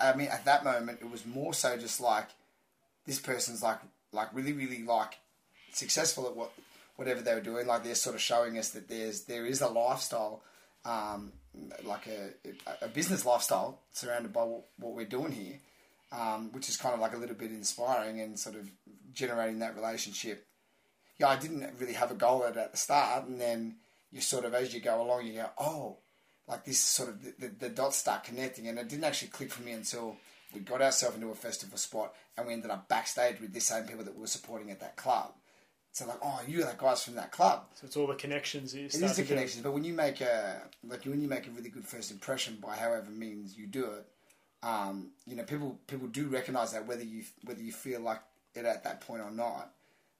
[0.00, 2.28] I mean at that moment it was more so just like
[3.06, 3.78] this person's like
[4.12, 5.18] like really really like
[5.72, 6.52] successful at what
[7.00, 7.66] whatever they were doing.
[7.66, 10.42] Like they're sort of showing us that there's there is a lifestyle,
[10.84, 11.32] um,
[11.82, 15.58] like a a business lifestyle surrounded by what, we're doing here,
[16.12, 18.70] um, which is kind of like a little bit inspiring and sort of
[19.14, 20.46] generating that relationship.
[21.18, 23.76] Yeah, I didn't really have a goal at at the start, and then
[24.12, 25.96] you sort of as you go along, you go, oh,
[26.50, 29.52] like this sort of the, the, the dots start connecting, and it didn't actually click
[29.52, 30.16] for me until
[30.52, 33.84] we got ourselves into a festival spot and we ended up backstage with the same
[33.84, 35.32] people that we were supporting at that club.
[35.92, 37.64] So like, oh, you're that guys from that club.
[37.74, 40.20] So it's all the connections that you It is the connections, but when you make
[40.20, 43.86] a like when you make a really good first impression by however means you do
[43.86, 44.06] it,
[44.62, 48.20] um, you know people people do recognize that whether you whether you feel like
[48.54, 49.72] it at that point or not.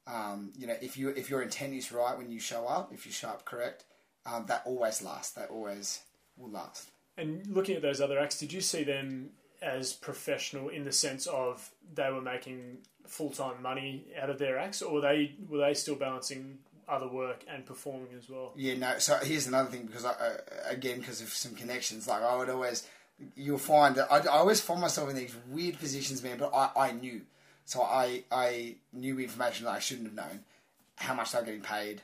[0.09, 3.07] Um, you know if you if your intent is right when you show up, if
[3.07, 3.85] you show up correct,
[4.27, 5.35] um, that always lasts.
[5.35, 6.01] That always
[6.41, 6.91] will last.
[7.17, 9.31] And looking at those other acts, did you see them
[9.63, 14.59] as professional in the sense of they were making full time money out of their
[14.59, 18.53] acts, or were they were they still balancing other work and performing as well?
[18.57, 18.99] Yeah, no.
[18.99, 20.37] So here's another thing because I, uh,
[20.69, 22.87] again, because of some connections, like I would always,
[23.37, 26.39] you'll find that I, I always find myself in these weird positions, man.
[26.39, 27.23] But I, I knew,
[27.65, 30.41] so I, I knew information that I shouldn't have known,
[30.97, 32.03] how much they were getting paid,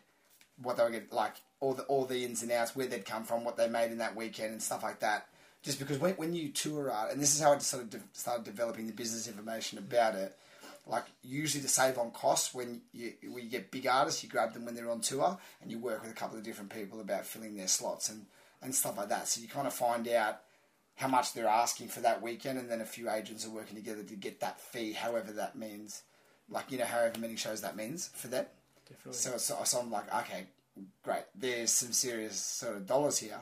[0.62, 1.34] what they were getting, like
[1.66, 3.98] all the all the ins and outs, where they'd come from, what they made in
[3.98, 5.26] that weekend, and stuff like that.
[5.62, 8.00] Just because when, when you tour art, and this is how I sort of de-
[8.12, 10.36] started developing the business information about it
[10.86, 14.52] like usually to save on costs when you when you get big artists, you grab
[14.52, 17.26] them when they're on tour and you work with a couple of different people about
[17.26, 18.26] filling their slots and,
[18.62, 19.26] and stuff like that.
[19.26, 20.42] So you kind of find out
[20.94, 24.02] how much they're asking for that weekend, and then a few agents are working together
[24.02, 26.02] to get that fee, however that means,
[26.48, 28.46] like you know, however many shows that means for them.
[28.88, 29.12] Definitely.
[29.14, 30.46] So, so, so I'm like, okay,
[31.02, 31.24] great.
[31.34, 33.40] There's some serious sort of dollars here,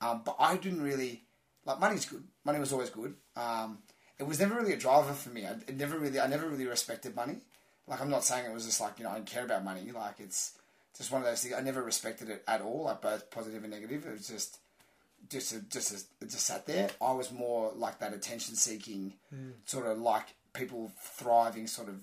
[0.00, 1.22] um, but I didn't really
[1.64, 2.24] like money's good.
[2.44, 3.14] Money was always good.
[3.36, 3.78] Um,
[4.18, 5.46] it was never really a driver for me.
[5.46, 7.38] I it never really, I never really respected money.
[7.86, 9.90] Like I'm not saying it was just like you know I don't care about money.
[9.92, 10.58] Like it's
[10.96, 11.54] just one of those things.
[11.54, 14.06] I never respected it at all, like both positive and negative.
[14.06, 14.58] It was just
[15.30, 16.90] just a, just a, it just sat there.
[17.00, 19.14] I was more like that attention seeking,
[19.64, 21.96] sort of like people thriving sort of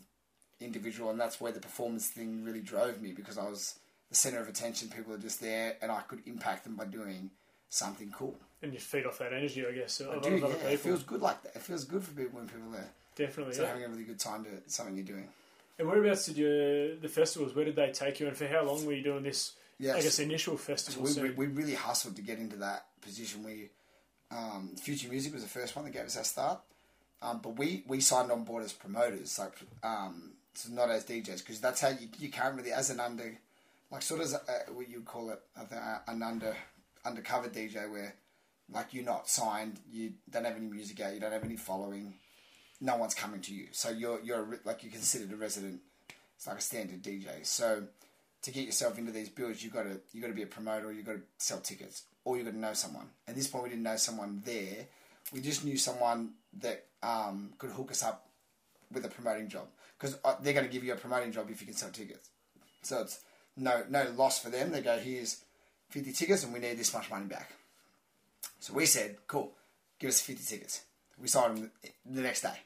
[0.59, 3.79] individual, and that's where the performance thing really drove me because I was
[4.11, 4.89] the center of attention.
[4.89, 7.31] People are just there, and I could impact them by doing
[7.69, 8.35] something cool.
[8.61, 10.69] and you feed off that energy, I guess, I do, yeah.
[10.69, 11.55] It feels good like that.
[11.55, 12.89] It feels good for people when people are there.
[13.15, 13.55] Definitely.
[13.55, 13.69] so yeah.
[13.69, 15.27] having a really good time to something you're doing.
[15.79, 17.55] And whereabouts did you the festivals?
[17.55, 19.53] Where did they take you, and for how long were you doing this?
[19.79, 19.95] Yes.
[19.95, 21.03] I guess initial So festival.
[21.03, 23.43] we, So, we, we really hustled to get into that position.
[23.43, 23.69] We
[24.29, 26.59] um, Future Music was the first one that gave us our start,
[27.21, 31.39] um, but we, we signed on board as promoters, like um, so not as DJs,
[31.39, 33.37] because that's how you, you can't really as an under,
[33.91, 36.55] like sort of a, uh, what you call it, think, uh, an under
[37.05, 38.15] undercover DJ where
[38.71, 42.13] like you're not signed, you don't have any music out, you don't have any following,
[42.79, 45.81] no one's coming to you, so you're you're a like you're considered a resident.
[46.37, 47.45] It's like a standard DJ.
[47.45, 47.83] So
[48.41, 50.87] to get yourself into these builds, you got to you got to be a promoter,
[50.87, 53.09] or you got to sell tickets, or you got to know someone.
[53.27, 54.87] At this point, we didn't know someone there.
[55.31, 58.27] We just knew someone that um, could hook us up
[58.91, 61.61] with a promoting job because uh, they're going to give you a promoting job if
[61.61, 62.29] you can sell tickets.
[62.81, 63.21] So it's
[63.57, 64.71] no no loss for them.
[64.71, 65.43] They go here's
[65.89, 67.53] fifty tickets and we need this much money back.
[68.59, 69.53] So we said, cool,
[69.99, 70.83] give us fifty tickets.
[71.19, 71.71] We signed them
[72.05, 72.57] the next day.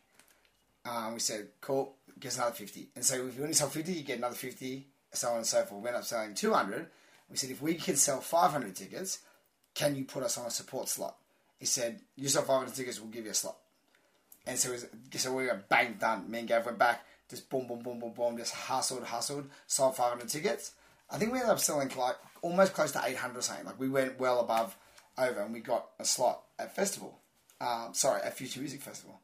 [0.85, 2.89] Um, we said, cool, give us another 50.
[2.95, 5.63] And so if you only sell 50, you get another 50, so on and so
[5.63, 5.81] forth.
[5.81, 6.87] We ended up selling 200.
[7.29, 9.19] We said, if we can sell 500 tickets,
[9.73, 11.15] can you put us on a support slot?
[11.59, 13.57] He said, you sell 500 tickets, we'll give you a slot.
[14.45, 16.29] And so, was, so we were bang done.
[16.29, 19.95] Me and Gav went back, just boom, boom, boom, boom, boom, just hustled, hustled, sold
[19.95, 20.73] 500 tickets.
[21.09, 23.65] I think we ended up selling like almost close to 800 or something.
[23.65, 24.75] Like we went well above
[25.17, 27.19] over and we got a slot at festival.
[27.61, 29.19] Um, sorry, at Future Music Festival.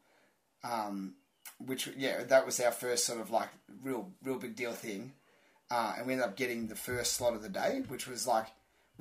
[0.64, 1.14] Um,
[1.58, 3.48] which yeah, that was our first sort of like
[3.82, 5.12] real real big deal thing,
[5.70, 8.46] uh, and we ended up getting the first slot of the day, which was like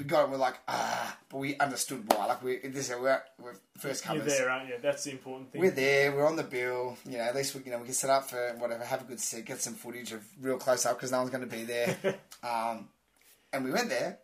[0.01, 0.31] we got it.
[0.31, 2.25] We're like ah, but we understood why.
[2.25, 4.75] Like we this we're, we're first you're there, aren't you?
[4.81, 5.61] That's the important thing.
[5.61, 6.11] We're there.
[6.11, 6.97] We're on the bill.
[7.07, 8.83] You know, at least we you know we can set up for whatever.
[8.83, 9.45] Have a good set.
[9.45, 11.95] Get some footage of real close up because no one's going to be there.
[12.43, 12.89] um,
[13.53, 14.17] and we went there,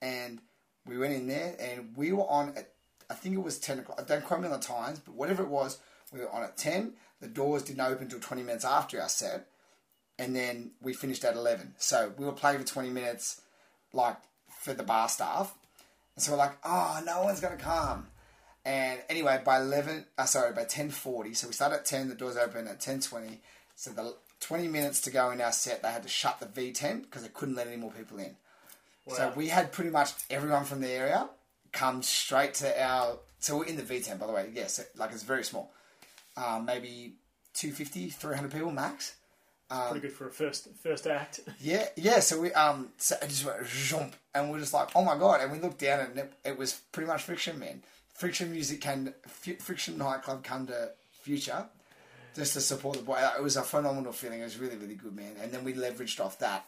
[0.00, 0.38] and
[0.86, 2.50] we went in there, and we were on.
[2.56, 2.70] At,
[3.10, 4.00] I think it was ten o'clock.
[4.00, 5.80] I don't quote me on the times, but whatever it was,
[6.12, 6.92] we were on at ten.
[7.20, 9.48] The doors didn't open until twenty minutes after our set,
[10.20, 11.74] and then we finished at eleven.
[11.78, 13.40] So we were playing for twenty minutes,
[13.92, 14.18] like
[14.66, 15.54] for the bar staff,
[16.14, 18.08] and so we're like, oh, no one's gonna come.
[18.64, 22.08] And anyway, by eleven, uh, sorry, by ten forty, so we start at ten.
[22.08, 23.40] The doors open at ten twenty.
[23.76, 26.72] So the twenty minutes to go in our set, they had to shut the V
[26.72, 28.36] tent because they couldn't let any more people in.
[29.08, 31.28] So we had pretty much everyone from the area
[31.72, 33.18] come straight to our.
[33.38, 34.50] So we're in the V tent, by the way.
[34.52, 35.72] Yes, like it's very small.
[36.36, 37.14] Um, maybe
[37.54, 39.14] 250, 300 people max.
[39.68, 41.40] Pretty good for a first first act.
[41.60, 42.20] Yeah, yeah.
[42.20, 45.40] So we um, so it just went jump, and we're just like, oh my god!
[45.40, 47.82] And we looked down, and it, it was pretty much Friction Man.
[48.14, 50.90] Friction Music came, F- Friction nightclub come to
[51.22, 51.66] Future,
[52.34, 53.18] just to support the boy.
[53.36, 54.40] It was a phenomenal feeling.
[54.40, 55.32] It was really, really good, man.
[55.42, 56.64] And then we leveraged off that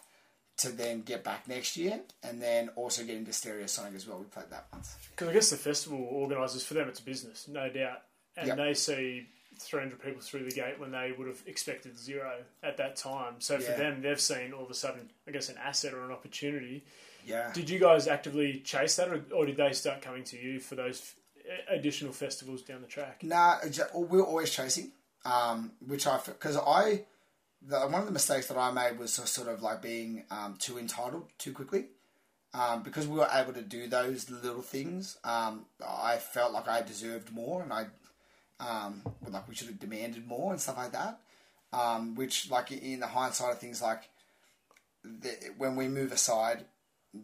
[0.58, 4.18] to then get back next year, and then also get into Stereosonic as well.
[4.18, 4.96] We played that once.
[5.10, 8.02] Because I guess the festival organisers, for them, it's a business, no doubt.
[8.36, 8.56] And Yep.
[8.56, 9.28] they see
[9.60, 13.34] 300 people through the gate when they would have expected zero at that time.
[13.38, 16.12] So for them, they've seen all of a sudden, I guess, an asset or an
[16.12, 16.84] opportunity.
[17.26, 17.52] Yeah.
[17.52, 20.76] Did you guys actively chase that, or, or did they start coming to you for
[20.76, 23.22] those f- additional festivals down the track?
[23.22, 23.56] Nah,
[23.94, 24.92] we were always chasing,
[25.24, 27.04] um, which I because I
[27.60, 30.56] the, one of the mistakes that I made was sort- sort of like being um,
[30.58, 31.86] too entitled too quickly.
[32.54, 36.80] Um, because we were able to do those little things, um, I felt like I
[36.80, 37.88] deserved more, and I
[38.60, 41.20] um, like we should have demanded more and stuff like that.
[41.72, 44.08] um, which like in the hindsight of things, like
[45.04, 46.64] the, when we move aside,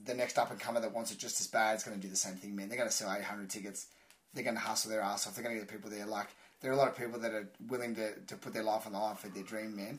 [0.06, 2.08] the next up and comer that wants it just as bad is going to do
[2.08, 2.54] the same thing.
[2.56, 3.86] Man, they're going to sell 800 tickets.
[4.32, 5.34] They're going to hustle their ass off.
[5.34, 6.06] They're going to get people there.
[6.06, 6.28] Like
[6.60, 8.92] there are a lot of people that are willing to, to put their life on
[8.92, 9.98] the line for their dream, man.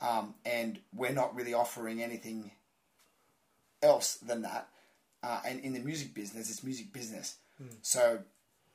[0.00, 2.50] Um, and we're not really offering anything
[3.82, 4.68] else than that.
[5.22, 7.36] Uh, and in the music business, it's music business.
[7.82, 8.20] So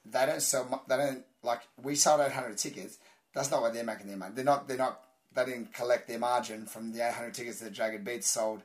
[0.05, 0.83] they don't sell.
[0.87, 2.97] They don't like we sold 800 tickets.
[3.33, 4.33] That's not why they're making their money.
[4.35, 4.67] They're not.
[4.67, 5.01] They're not.
[5.33, 8.63] They didn't collect their margin from the 800 tickets that Jagged Beats sold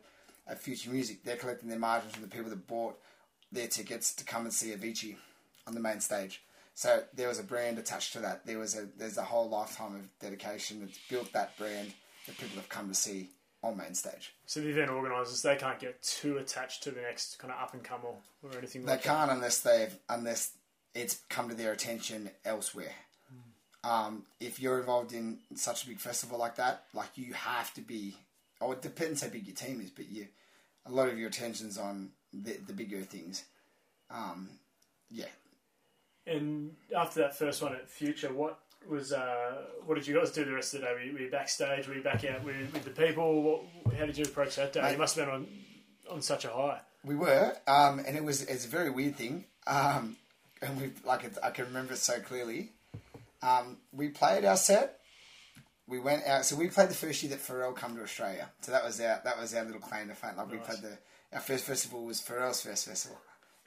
[0.48, 1.22] at Future Music.
[1.22, 2.98] They're collecting their margin from the people that bought
[3.52, 5.16] their tickets to come and see Avicii
[5.66, 6.42] on the main stage.
[6.74, 8.44] So there was a brand attached to that.
[8.44, 11.94] There was a there's a whole lifetime of dedication that's built that brand
[12.26, 13.30] that people have come to see
[13.62, 14.34] on main stage.
[14.44, 17.72] So the event organisers they can't get too attached to the next kind of up
[17.72, 18.08] and comer
[18.42, 20.52] or anything They like can't unless they've unless
[20.96, 22.94] it's come to their attention elsewhere.
[23.84, 27.80] Um, if you're involved in such a big festival like that, like you have to
[27.80, 28.16] be.
[28.60, 30.26] Oh, it depends how big your team is, but you
[30.86, 33.44] a lot of your attention's on the the bigger things.
[34.10, 34.48] Um,
[35.10, 35.26] yeah,
[36.26, 40.44] And after that first one at Future, what was uh, what did you guys do
[40.44, 40.92] the rest of the day?
[40.92, 41.86] Were you, were you backstage?
[41.86, 43.42] Were you back out with, with the people?
[43.42, 44.82] What, how did you approach that day?
[44.82, 44.92] Mate.
[44.92, 45.46] you must have been on
[46.10, 46.80] on such a high.
[47.04, 49.44] we were, um, and it was it's a very weird thing.
[49.66, 50.16] Um,
[50.62, 52.72] and we like it, I can remember it so clearly.
[53.42, 55.00] Um, we played our set.
[55.86, 56.44] We went out.
[56.44, 58.50] So we played the first year that Pharrell come to Australia.
[58.60, 60.36] So that was our that was our little claim to fame.
[60.36, 60.98] Like we played the
[61.32, 63.18] our first festival was Pharrell's first festival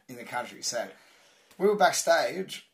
[0.08, 0.62] in the country.
[0.62, 0.88] So
[1.58, 2.68] we were backstage,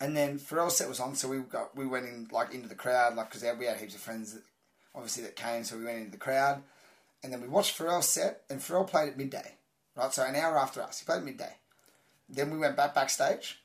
[0.00, 1.14] and then Pharrell's set was on.
[1.14, 3.94] So we got we went in like into the crowd, like because we had heaps
[3.94, 4.42] of friends, that,
[4.94, 5.64] obviously that came.
[5.64, 6.62] So we went into the crowd,
[7.22, 9.56] and then we watched Pharrell's set, and Pharrell played at midday,
[9.96, 10.12] right?
[10.12, 11.56] So an hour after us, he played at midday.
[12.32, 13.62] Then we went back backstage,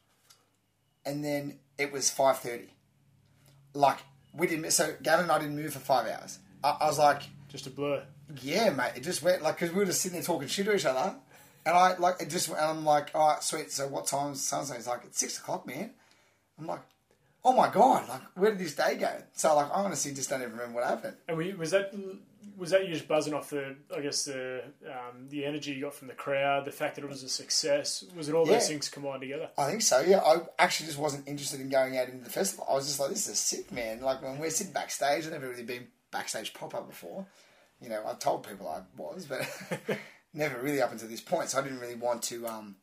[1.06, 2.70] and then it was five thirty.
[3.74, 4.00] Like
[4.34, 4.72] we didn't.
[4.72, 6.40] So Gavin and I didn't move for five hours.
[6.64, 8.04] I, I was like, Just a blur.
[8.42, 8.94] yeah, mate.
[8.96, 11.16] It just went like because we were just sitting there talking shit to each other,
[11.66, 12.50] and I like it just.
[12.50, 13.72] And I'm like, all right, sweet.
[13.72, 14.78] So what time's sunset?
[14.78, 15.92] He's like, it's six o'clock, man.
[16.60, 16.82] I'm like,
[17.46, 19.12] oh my god, like where did this day go?
[19.34, 21.16] So like, I honestly just don't even remember what happened.
[21.28, 21.94] And we, was that
[22.58, 25.94] was that you just buzzing off the I guess the um, the energy you got
[25.94, 28.04] from the crowd, the fact that it was a success?
[28.16, 29.50] Was it all those things combined together?
[29.58, 30.02] I think so.
[30.02, 32.66] Yeah, I actually just wasn't interested in going out into the festival.
[32.70, 34.02] I was just like, this is sick, man.
[34.02, 37.26] Like when we're sitting backstage, I've never really been backstage pop up before.
[37.80, 39.48] You know, I've told people I was, but
[40.34, 41.50] never really up until this point.
[41.50, 42.76] So I didn't really want to um,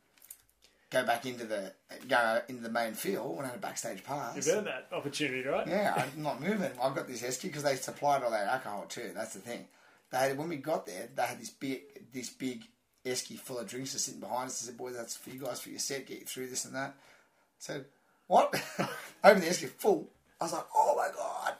[0.95, 1.73] go back into the
[2.09, 4.37] go into the main field when I had a backstage pass.
[4.37, 5.67] You've earned that opportunity, right?
[5.67, 6.71] Yeah, I'm not moving.
[6.83, 9.11] I've got this esky because they supplied all their alcohol too.
[9.15, 9.67] That's the thing.
[10.11, 12.65] They had, when we got there, they had this big this big
[13.05, 14.63] esky full of drinks just sitting behind us.
[14.63, 16.07] I said, "Boys, that's for you guys for your set.
[16.07, 17.85] Get you through this and that." I said,
[18.27, 18.55] "What?"
[19.25, 20.09] Open the esky full.
[20.41, 21.55] I was like, "Oh my god!"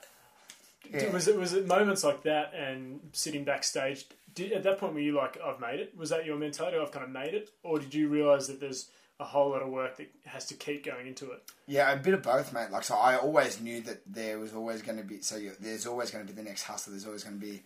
[0.91, 1.11] Yeah.
[1.11, 4.05] Was it was it moments like that and sitting backstage?
[4.33, 5.97] Did, at that point, were you like, "I've made it"?
[5.97, 6.77] Was that your mentality?
[6.77, 9.69] I've kind of made it, or did you realize that there's a whole lot of
[9.69, 11.43] work that has to keep going into it?
[11.67, 12.71] Yeah, a bit of both, mate.
[12.71, 15.21] Like, so I always knew that there was always going to be.
[15.21, 16.91] So you, there's always going to be the next hustle.
[16.91, 17.63] There's always going to be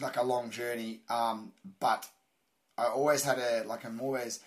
[0.00, 1.00] like a long journey.
[1.08, 2.06] Um, but
[2.76, 3.84] I always had a like.
[3.84, 4.40] I'm always.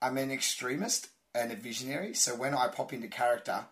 [0.00, 2.14] I'm an extremist and a visionary.
[2.14, 3.64] So when I pop into character,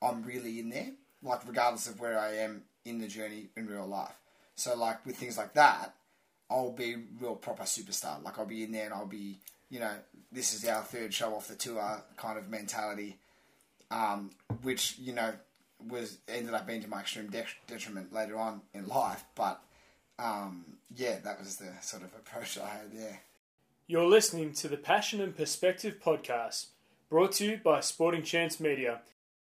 [0.00, 0.90] I'm really in there.
[1.22, 4.14] Like regardless of where I am in the journey in real life.
[4.54, 5.94] So like with things like that,
[6.50, 8.22] I'll be real proper superstar.
[8.22, 9.38] Like I'll be in there and I'll be,
[9.72, 9.94] you know,
[10.30, 13.16] this is our third show off the tour kind of mentality
[13.92, 14.30] um,
[14.62, 15.32] which you know
[15.88, 19.24] was ended up being to my extreme de- detriment later on in life.
[19.34, 19.60] But
[20.18, 20.64] um,
[20.96, 23.20] yeah, that was the sort of approach I had there.
[23.86, 26.66] You're listening to the Passion and Perspective podcast,
[27.10, 29.00] brought to you by Sporting Chance Media.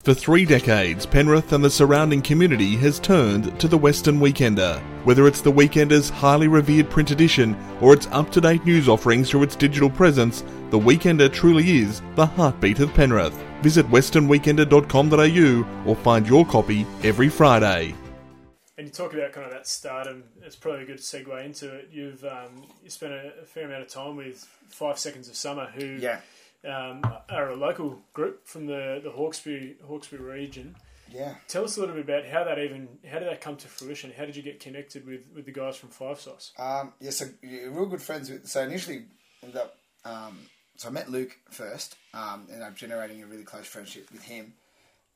[0.08, 4.80] For three decades, Penrith and the surrounding community has turned to the Western Weekender.
[5.04, 9.30] Whether it's the Weekender's highly revered print edition or its up to date news offerings
[9.30, 13.38] through its digital presence, the Weekender truly is the heartbeat of Penrith.
[13.62, 17.94] Visit westernweekender.com.au or find your copy every Friday.
[18.78, 20.24] And you talk about kind of that stardom.
[20.42, 21.90] It's probably a good segue into it.
[21.92, 25.66] You've um, you spent a, a fair amount of time with Five Seconds of Summer,
[25.76, 26.22] who Yeah,
[26.66, 30.76] um, are a local group from the the Hawkesbury Hawkesbury region.
[31.12, 31.36] yeah.
[31.48, 34.12] Tell us a little bit about how that even how did that come to fruition?
[34.18, 36.52] How did you get connected with, with the guys from Five Sauce?
[36.58, 38.48] Um, yeah, so you're real good friends with.
[38.48, 39.06] So initially,
[39.44, 39.78] ended up.
[40.06, 40.40] Um,
[40.76, 44.54] so I met Luke first, um, and I'm generating a really close friendship with him.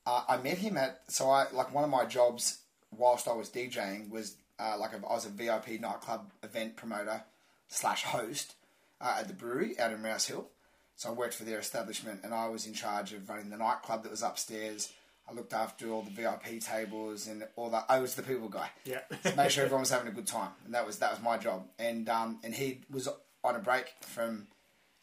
[0.04, 2.58] Uh, I met him at so I like one of my jobs
[2.90, 7.22] whilst I was DJing was uh, like a, I was a VIP nightclub event promoter
[7.68, 8.54] slash host
[9.00, 10.48] uh, at the brewery out in Rouse Hill.
[10.96, 14.02] So I worked for their establishment, and I was in charge of running the nightclub
[14.02, 14.92] that was upstairs.
[15.28, 17.86] I looked after all the VIP tables and all that.
[17.88, 18.70] I was the people guy.
[18.84, 19.00] Yeah.
[19.36, 21.66] make sure everyone was having a good time, and that was that was my job.
[21.78, 23.08] And um, and he was
[23.44, 24.46] on a break from,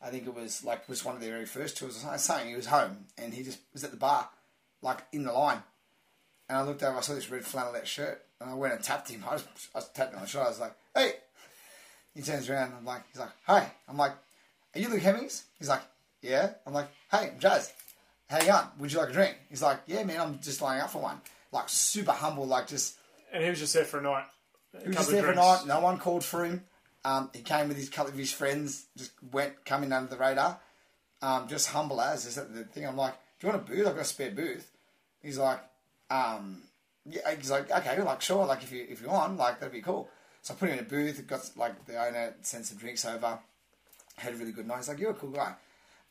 [0.01, 2.49] I think it was like was one of their very first tours or something.
[2.49, 4.29] He was home, and he just was at the bar,
[4.81, 5.63] like in the line.
[6.47, 9.09] And I looked over, I saw this red flannelette shirt, and I went and tapped
[9.09, 9.23] him.
[9.29, 10.47] I was, I was tapping on the shoulder.
[10.47, 11.13] I was like, "Hey!"
[12.15, 12.73] He turns around.
[12.77, 14.13] I'm like, he's like, hey!" I'm like,
[14.75, 15.81] "Are you Luke Hemmings?" He's like,
[16.21, 17.71] "Yeah." I'm like, "Hey, I'm Jazz.
[18.29, 18.65] How you going?
[18.79, 20.19] Would you like a drink?" He's like, "Yeah, man.
[20.19, 22.97] I'm just lining up for one." Like super humble, like just
[23.33, 24.25] And he was just there for a night.
[24.75, 25.65] A he was just there for a night.
[25.65, 26.63] No one called for him.
[27.05, 28.85] Um, he came with his couple of his friends.
[28.97, 30.59] Just went coming under the radar.
[31.21, 32.85] Um, just humble as is that the thing.
[32.85, 33.87] I'm like, do you want a booth?
[33.87, 34.71] I've got a spare booth.
[35.21, 35.59] He's like,
[36.09, 36.61] um,
[37.05, 37.33] yeah.
[37.35, 40.09] He's like, okay, like sure, like if you if you want, like that'd be cool.
[40.41, 41.25] So I put him in a booth.
[41.27, 43.39] Got like the owner sent some drinks over.
[44.19, 44.77] Had a really good night.
[44.77, 45.53] He's like, you're a cool guy.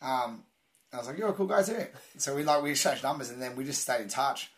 [0.03, 0.44] Um,
[0.92, 1.85] I was like, you're a cool guy too.
[2.16, 4.51] So we like we exchanged numbers and then we just stayed in touch.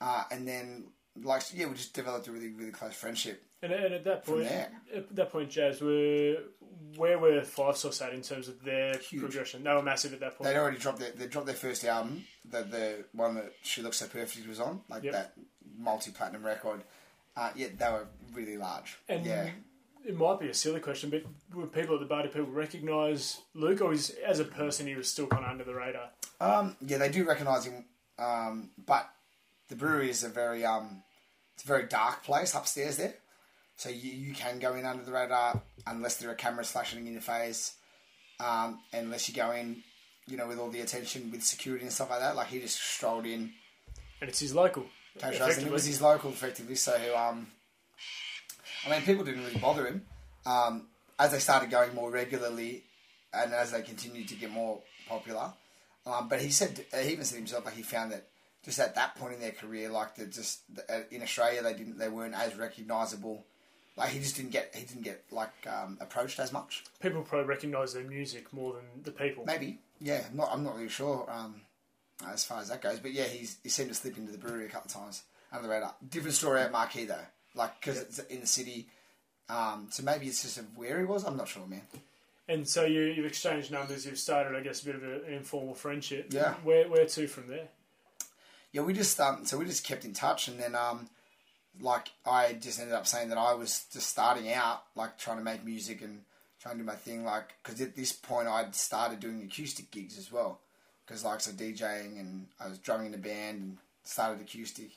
[0.00, 0.84] Uh, and then
[1.22, 3.42] like yeah, we just developed a really really close friendship.
[3.62, 6.36] And, and at that point, at that point, Jazz were
[6.96, 9.22] where were Five Sauce at in terms of their Huge.
[9.22, 9.62] progression?
[9.62, 10.50] They were massive at that point.
[10.50, 13.98] They'd already dropped their they dropped their first album, the the one that She Looks
[13.98, 15.12] So Perfect was on, like Yep.
[15.12, 15.32] that
[15.78, 16.82] multi platinum record.
[17.36, 18.98] Uh, yeah, they were really large.
[19.08, 19.50] And yeah,
[20.04, 21.22] it might be a silly question, but
[21.54, 24.94] would people at the bar, do people recognise Luke, or is, as a person, he
[24.94, 26.10] was still kind of under the radar?
[26.40, 27.84] um, yeah, they do recognise him.
[28.18, 29.08] Um, but
[29.68, 31.02] the brewery is a very um,
[31.54, 33.14] it's a very dark place upstairs there,
[33.76, 37.12] so you, you can go in under the radar unless there are cameras flashing in
[37.12, 37.74] your face,
[38.40, 39.82] um, unless you go in,
[40.26, 42.36] you know, with all the attention with security and stuff like that.
[42.36, 43.52] Like he just strolled in.
[44.20, 44.84] And it's his local.
[45.18, 46.74] Coach It was his local, effectively.
[46.74, 47.48] So, um,
[48.86, 50.02] I mean, people didn't really bother him.
[50.44, 52.84] Um, as they started going more regularly,
[53.32, 55.52] and as they continued to get more popular,
[56.06, 58.26] um, but he said he even said himself like he found that
[58.64, 62.08] just at that point in their career, like just uh, in Australia they didn't they
[62.08, 63.44] weren't as recognisable.
[63.96, 66.82] Like he just didn't get he didn't get like um, approached as much.
[67.00, 69.44] People probably recognise their music more than the people.
[69.44, 70.22] Maybe, yeah.
[70.30, 71.60] I'm not I'm not really sure um,
[72.26, 74.66] as far as that goes, but yeah, he's he seemed to slip into the brewery
[74.66, 75.94] a couple of times under the radar.
[76.08, 78.86] Different story at Marquee though, like because it's in the city.
[79.48, 81.24] Um, so maybe it's just of where he was.
[81.24, 81.82] I'm not sure, man.
[82.48, 85.34] And so you, you've exchanged numbers, you've started, I guess, a bit of a, an
[85.34, 86.26] informal friendship.
[86.30, 86.54] Yeah.
[86.64, 87.68] Where, where to from there?
[88.72, 91.10] Yeah, we just um, so we just kept in touch, and then um,
[91.80, 95.44] like I just ended up saying that I was just starting out, like trying to
[95.44, 96.22] make music and
[96.60, 100.16] trying to do my thing, like because at this point I'd started doing acoustic gigs
[100.16, 100.60] as well,
[101.04, 104.92] because like so DJing and I was drumming in a band and started acoustic,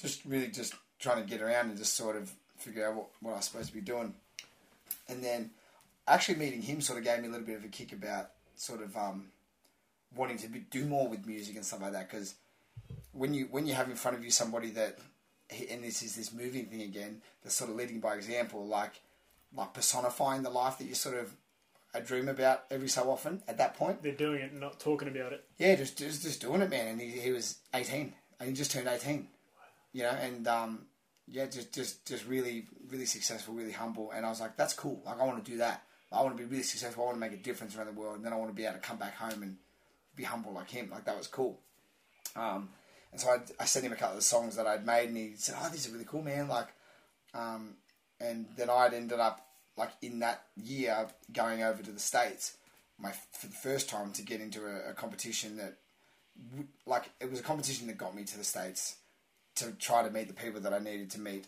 [0.00, 3.32] just really just trying to get around and just sort of figure out what, what
[3.32, 4.14] I was supposed to be doing,
[5.08, 5.50] and then
[6.06, 8.82] actually meeting him sort of gave me a little bit of a kick about sort
[8.82, 9.26] of um,
[10.14, 12.34] wanting to be, do more with music and stuff like that because
[13.12, 14.98] when you when you have in front of you somebody that
[15.70, 19.00] and this is this moving thing again that's sort of leading by example like
[19.56, 21.32] like personifying the life that you sort of
[21.92, 24.00] I dream about every so often at that point.
[24.00, 25.44] They're doing it and not talking about it.
[25.58, 26.86] yeah just just, just doing it man.
[26.86, 29.26] And he, he was 18 and he just turned 18
[29.92, 30.86] you know and um
[31.30, 34.10] yeah just just just really really successful really humble.
[34.10, 35.02] And I was like that's cool.
[35.04, 35.82] Like I want to do that.
[36.12, 37.04] I want to be really successful.
[37.04, 38.16] I want to make a difference around the world.
[38.16, 39.56] And then I want to be able to come back home and
[40.16, 40.90] be humble like him.
[40.90, 41.60] Like that was cool.
[42.34, 42.68] Um,
[43.12, 45.32] and so I, I sent him a couple of songs that I'd made, and he
[45.36, 46.68] said, "Oh, these are really cool, man!" Like,
[47.34, 47.74] um,
[48.20, 52.56] and then I'd ended up like in that year going over to the states,
[52.98, 55.74] my for the first time to get into a, a competition that,
[56.86, 58.96] like, it was a competition that got me to the states
[59.56, 61.44] to try to meet the people that I needed to meet.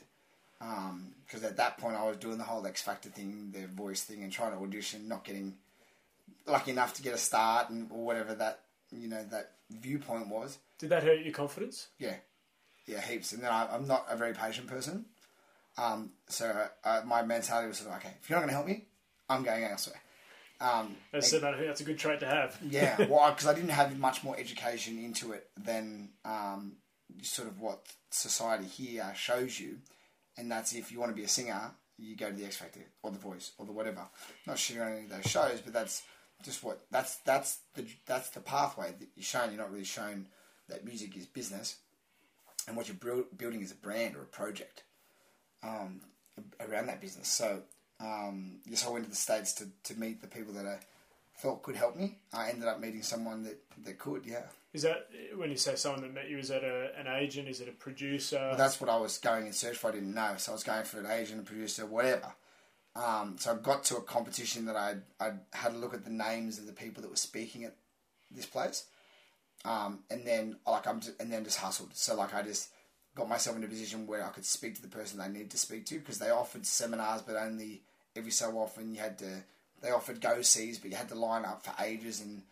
[1.26, 4.22] Because at that point, I was doing the whole X Factor thing, the voice thing,
[4.22, 5.54] and trying to audition, not getting
[6.46, 8.60] lucky enough to get a start, and or whatever that
[8.92, 10.58] you know that viewpoint was.
[10.78, 11.88] Did that hurt your confidence?
[11.98, 12.14] Yeah,
[12.86, 13.32] yeah, heaps.
[13.32, 15.06] And then I, I'm not a very patient person,
[15.78, 18.12] um, so uh, my mentality was sort of okay.
[18.22, 18.84] If you're not going to help me,
[19.28, 20.00] I'm going elsewhere.
[20.60, 22.56] Um, That's, that, that's a good trait to have.
[22.70, 26.76] yeah, well, because I didn't have much more education into it than um,
[27.22, 29.79] sort of what society here shows you,
[30.37, 32.81] and that's if you want to be a singer, you go to the X Factor
[33.03, 34.03] or the Voice or the whatever.
[34.46, 36.03] Not sure on any of those shows, but that's
[36.42, 39.51] just what that's that's the that's the pathway that you're shown.
[39.51, 40.26] You're not really shown
[40.68, 41.76] that music is business,
[42.66, 44.84] and what you're building is a brand or a project
[45.62, 46.01] um,
[46.61, 47.28] around that business.
[47.28, 47.62] So
[48.01, 50.78] um, yes, I went to the states to, to meet the people that I
[51.43, 52.18] thought could help me.
[52.32, 54.24] I ended up meeting someone that, that could.
[54.24, 56.38] Yeah, Is that when you say someone that met you?
[56.38, 57.49] Is that a, an agent?
[57.49, 58.38] Is it a producer?
[58.38, 59.88] well, that's what I was going in search for.
[59.88, 62.32] I didn't know, so I was going for an agent, a producer, whatever.
[62.95, 66.11] Um, so I got to a competition that I I had a look at the
[66.11, 67.74] names of the people that were speaking at
[68.30, 68.84] this place,
[69.64, 71.90] um, and then like I'm just, and then just hustled.
[71.95, 72.68] So like I just
[73.16, 75.59] got myself in a position where I could speak to the person I needed to
[75.59, 77.82] speak to because they offered seminars, but only
[78.14, 79.43] every so often you had to.
[79.83, 82.43] They offered go sees, but you had to line up for ages, and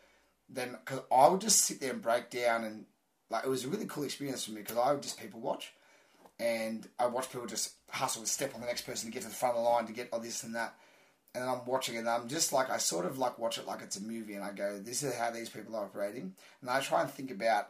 [0.49, 2.87] then because I would just sit there and break down, and
[3.31, 5.73] like it was a really cool experience for me because I would just people watch,
[6.41, 9.29] and I watch people just hustle and step on the next person to get to
[9.29, 10.75] the front of the line to get all this and that.
[11.35, 13.83] And I'm watching it and I'm just like, I sort of like watch it like
[13.83, 16.35] it's a movie and I go, this is how these people are operating.
[16.61, 17.69] And I try and think about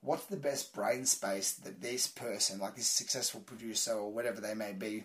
[0.00, 4.54] what's the best brain space that this person, like this successful producer or whatever they
[4.54, 5.04] may be,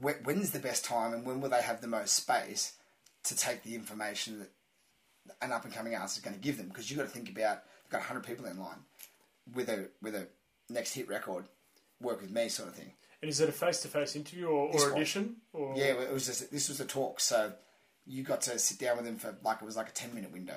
[0.00, 2.74] when's the best time and when will they have the most space
[3.24, 4.50] to take the information that
[5.42, 6.68] an up and coming artist is going to give them?
[6.68, 8.84] Because you've got to think about, you've got 100 people in line
[9.54, 10.28] with a, with a
[10.68, 11.46] next hit record,
[12.00, 12.92] work with me sort of thing.
[13.22, 15.36] And is it a face to face interview or, or audition?
[15.52, 15.74] Or?
[15.76, 17.52] Yeah, it was just this was a talk, so
[18.04, 20.32] you got to sit down with him for like it was like a ten minute
[20.32, 20.56] window.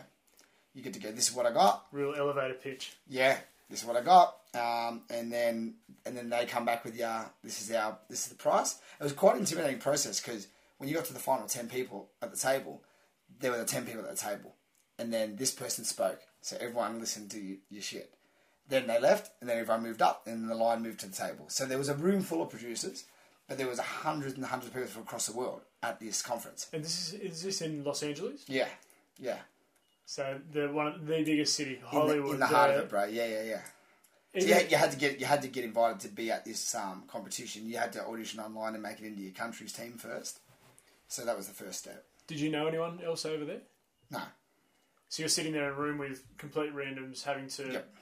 [0.73, 1.11] You get to go.
[1.11, 1.85] This is what I got.
[1.91, 2.93] Real elevator pitch.
[3.07, 3.37] Yeah,
[3.69, 4.35] this is what I got.
[4.53, 8.29] Um, and then and then they come back with yeah, this is our this is
[8.29, 8.79] the price.
[8.99, 10.47] It was quite an intimidating process because
[10.77, 12.81] when you got to the final ten people at the table,
[13.39, 14.55] there were the ten people at the table,
[14.97, 18.13] and then this person spoke, so everyone listened to you, your shit.
[18.67, 21.45] Then they left, and then everyone moved up, and the line moved to the table.
[21.47, 23.05] So there was a room full of producers,
[23.47, 26.67] but there was hundreds and hundreds of people from across the world at this conference.
[26.73, 28.45] And this is is this in Los Angeles?
[28.47, 28.67] Yeah,
[29.17, 29.39] yeah.
[30.09, 32.17] So the one the biggest city, Hollywood.
[32.17, 33.03] In the, in the heart uh, of it, bro.
[33.03, 33.61] Yeah, yeah, yeah.
[34.41, 36.43] So you, had, you had to get you had to get invited to be at
[36.43, 37.67] this um, competition.
[37.67, 40.39] You had to audition online and make it into your country's team first.
[41.09, 42.05] So that was the first step.
[42.25, 43.61] Did you know anyone else over there?
[44.09, 44.21] No.
[45.09, 47.93] So you're sitting there in a room with complete randoms, having to yep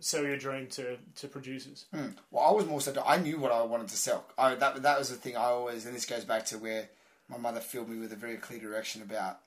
[0.00, 1.84] sell your dream to, to producers?
[1.94, 2.16] Mm.
[2.32, 3.00] Well, I was more so.
[3.06, 4.24] I knew what I wanted to sell.
[4.36, 6.88] I, that that was the thing I always, and this goes back to where
[7.28, 9.38] my mother filled me with a very clear direction about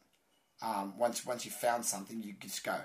[0.61, 2.77] um, once once you found something, you just go.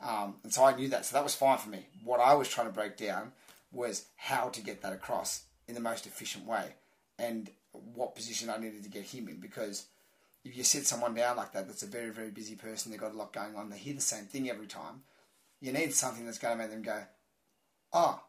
[0.00, 1.86] Um, and so I knew that, so that was fine for me.
[2.04, 3.32] What I was trying to break down
[3.72, 6.74] was how to get that across in the most efficient way,
[7.18, 9.40] and what position I needed to get him in.
[9.40, 9.86] Because
[10.44, 12.90] if you sit someone down like that, that's a very very busy person.
[12.90, 13.70] They've got a lot going on.
[13.70, 15.02] They hear the same thing every time
[15.60, 17.02] you need something that's going to make them go,
[17.92, 18.20] oh,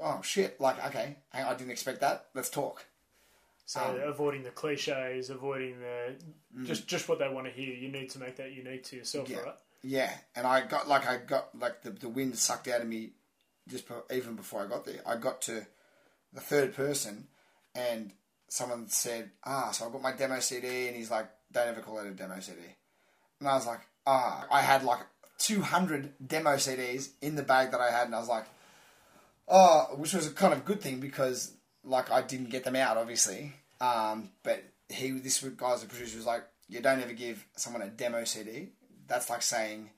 [0.00, 2.26] oh shit, like, okay, I didn't expect that.
[2.34, 2.84] Let's talk.
[3.64, 6.16] So um, avoiding the cliches, avoiding the
[6.56, 6.66] mm.
[6.66, 7.72] just just what they want to hear.
[7.72, 9.54] You need to make that unique to yourself, yeah, right?
[9.82, 13.10] Yeah, and I got like I got like the the wind sucked out of me
[13.68, 15.00] just even before I got there.
[15.06, 15.66] I got to
[16.32, 17.28] the third person,
[17.74, 18.12] and
[18.48, 21.98] someone said, "Ah, so I got my demo CD," and he's like, "Don't ever call
[21.98, 22.58] it a demo CD,"
[23.40, 25.06] and I was like, "Ah," I had like
[25.38, 28.46] 200 demo CDs in the bag that I had, and I was like,
[29.48, 31.52] oh, which was a kind of good thing because
[31.84, 33.52] like I didn't get them out, obviously.
[33.80, 37.88] Um, but he, this guy's the producer, was like, you don't ever give someone a
[37.88, 38.70] demo CD.
[39.08, 39.90] That's like saying,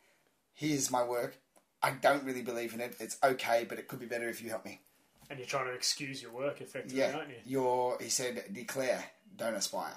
[0.54, 1.36] here's my work.
[1.82, 2.96] I don't really believe in it.
[2.98, 4.80] It's okay, but it could be better if you help me.
[5.28, 7.36] And you're trying to excuse your work, effectively, yeah, aren't you?
[7.44, 9.04] You're, he said, declare,
[9.36, 9.96] don't aspire.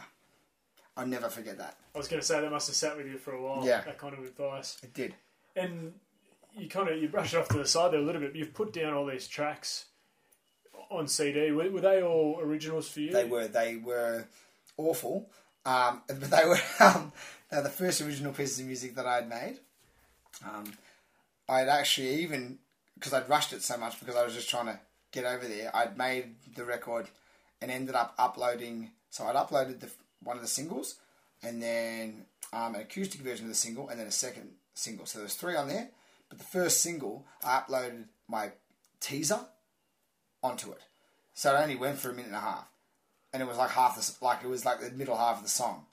[0.96, 1.78] I'll never forget that.
[1.94, 3.66] I was going to say that must have sat with you for a while.
[3.66, 4.78] Yeah, that kind of advice.
[4.82, 5.14] It did
[5.58, 5.94] and
[6.56, 8.32] you kind of you brush it off to the side there a little bit.
[8.32, 9.86] But you've put down all these tracks
[10.90, 11.52] on CD.
[11.52, 13.12] Were, were they all originals for you?
[13.12, 13.48] They were.
[13.48, 14.26] They were
[14.78, 15.30] awful,
[15.66, 17.12] um, but they were um,
[17.50, 19.60] they were the first original pieces of music that I'd made.
[20.46, 20.74] Um,
[21.50, 22.60] I'd actually even
[22.96, 24.80] because I'd rushed it so much because I was just trying to
[25.12, 25.76] get over there.
[25.76, 27.08] I'd made the record
[27.62, 28.92] and ended up uploading.
[29.10, 29.90] So I'd uploaded the
[30.24, 30.96] one of the singles,
[31.44, 35.06] and then um, an acoustic version of the single, and then a second single.
[35.06, 35.90] So there's three on there,
[36.30, 38.52] but the first single I uploaded my
[39.00, 39.40] teaser
[40.44, 40.82] onto it,
[41.34, 42.68] so it only went for a minute and a half,
[43.34, 45.50] and it was like half the like it was like the middle half of the
[45.50, 45.86] song.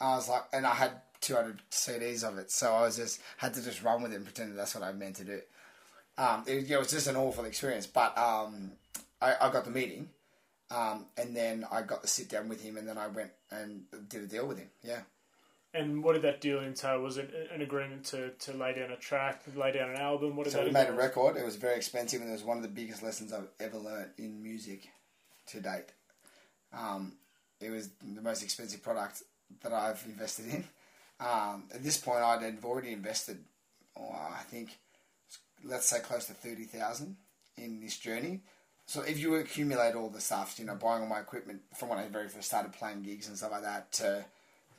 [0.00, 3.54] I was like, and I had 200 CDs of it, so I was just had
[3.54, 5.40] to just run with it and pretend that that's what I meant to do.
[6.16, 8.72] Um, it, know, it was just an awful experience, but um,
[9.20, 10.08] I, I got the meeting.
[10.70, 13.82] Um, and then I got to sit down with him, and then I went and
[14.08, 14.68] did a deal with him.
[14.84, 15.00] Yeah.
[15.72, 17.00] And what did that deal entail?
[17.00, 20.36] Was it an agreement to, to lay down a track, lay down an album?
[20.36, 21.36] What did so that we made a record.
[21.36, 24.10] It was very expensive, and it was one of the biggest lessons I've ever learned
[24.18, 24.88] in music
[25.48, 25.92] to date.
[26.76, 27.12] Um,
[27.60, 29.22] it was the most expensive product
[29.62, 30.64] that I've invested in.
[31.20, 33.38] Um, at this point, I'd already invested,
[33.96, 34.78] oh, I think,
[35.62, 37.16] let's say close to thirty thousand
[37.56, 38.40] in this journey.
[38.86, 41.98] So if you accumulate all the stuff, you know, buying all my equipment from when
[41.98, 44.24] I very first started playing gigs and stuff like that, to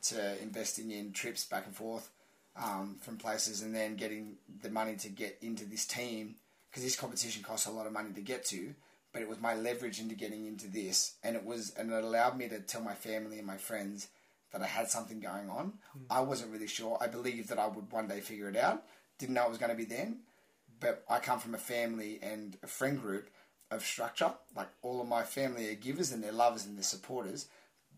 [0.02, 2.10] to investing in trips back and forth
[2.56, 6.36] um, from places and then getting the money to get into this team
[6.70, 8.74] because this competition costs a lot of money to get to
[9.12, 12.36] but it was my leverage into getting into this and it was and it allowed
[12.36, 14.08] me to tell my family and my friends
[14.52, 15.74] that I had something going on.
[15.96, 16.02] Mm.
[16.10, 16.98] I wasn't really sure.
[17.00, 18.84] I believed that I would one day figure it out.
[19.18, 20.20] didn't know it was going to be then,
[20.78, 23.30] but I come from a family and a friend group
[23.70, 24.32] of structure.
[24.54, 27.46] Like all of my family are givers and they're lovers and they're supporters,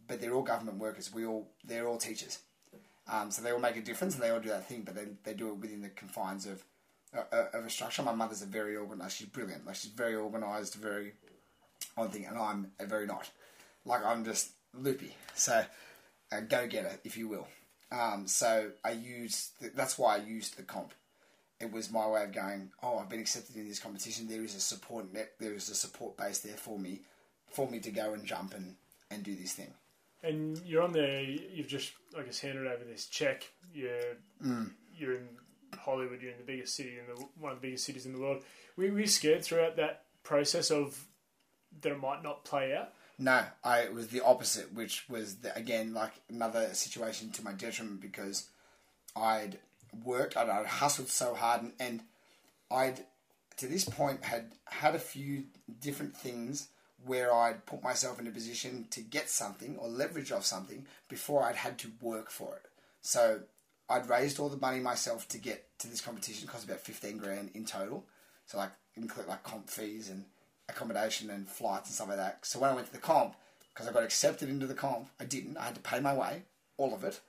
[0.07, 1.13] but they're all government workers.
[1.13, 2.39] We all they're all teachers,
[3.11, 5.07] um, so they all make a difference and they all do that thing, but they
[5.25, 6.63] they do it within the confines of
[7.17, 8.03] uh, of a structure.
[8.03, 9.19] My mother's a very organised.
[9.19, 9.67] She's brilliant.
[9.67, 11.13] Like she's very organised, very
[11.97, 13.31] on thing, and I'm a very not.
[13.85, 15.15] Like I'm just loopy.
[15.35, 15.65] So
[16.33, 17.49] a go getter, if you will.
[17.93, 20.95] Um, so I used that's why I used the comp.
[21.61, 22.73] It was my way of going.
[22.83, 24.27] Oh, I've been accepted in this competition.
[24.27, 25.33] There is a support net.
[25.39, 27.03] There is a support base there for me,
[27.47, 28.75] for me to go and jump and
[29.11, 29.73] and do this thing.
[30.25, 31.21] And you're on there.
[31.23, 33.51] You've just, I guess, handed over this check.
[33.73, 34.73] You're Mm.
[34.97, 35.29] you're in
[35.79, 36.23] Hollywood.
[36.23, 38.43] You're in the biggest city in the one of the biggest cities in the world.
[38.77, 41.07] Were were you scared throughout that process of
[41.81, 42.93] that it might not play out?
[43.19, 47.53] No, I it was the opposite, which was the, again like another situation to my
[47.53, 48.49] detriment because
[49.15, 49.59] I'd
[50.05, 52.03] worked, I'd, I'd hustled so hard, and, and
[52.71, 53.05] I'd
[53.59, 55.45] to this point had had a few
[55.81, 56.69] different things
[57.07, 61.43] where I'd put myself in a position to get something or leverage off something before
[61.45, 62.71] I'd had to work for it.
[63.01, 63.41] So
[63.89, 66.45] I'd raised all the money myself to get to this competition.
[66.45, 68.05] It cost about fifteen grand in total.
[68.47, 70.25] So like include like comp fees and
[70.69, 72.47] accommodation and flights and stuff like that.
[72.47, 73.35] So when I went to the comp,
[73.73, 75.57] because I got accepted into the comp, I didn't.
[75.59, 76.43] I had to pay my way,
[76.77, 77.21] all of it.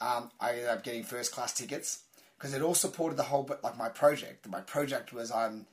[0.00, 2.00] Um, I ended up getting first class tickets
[2.36, 4.48] because it all supported the whole, but like my project.
[4.48, 5.66] My project was I'm,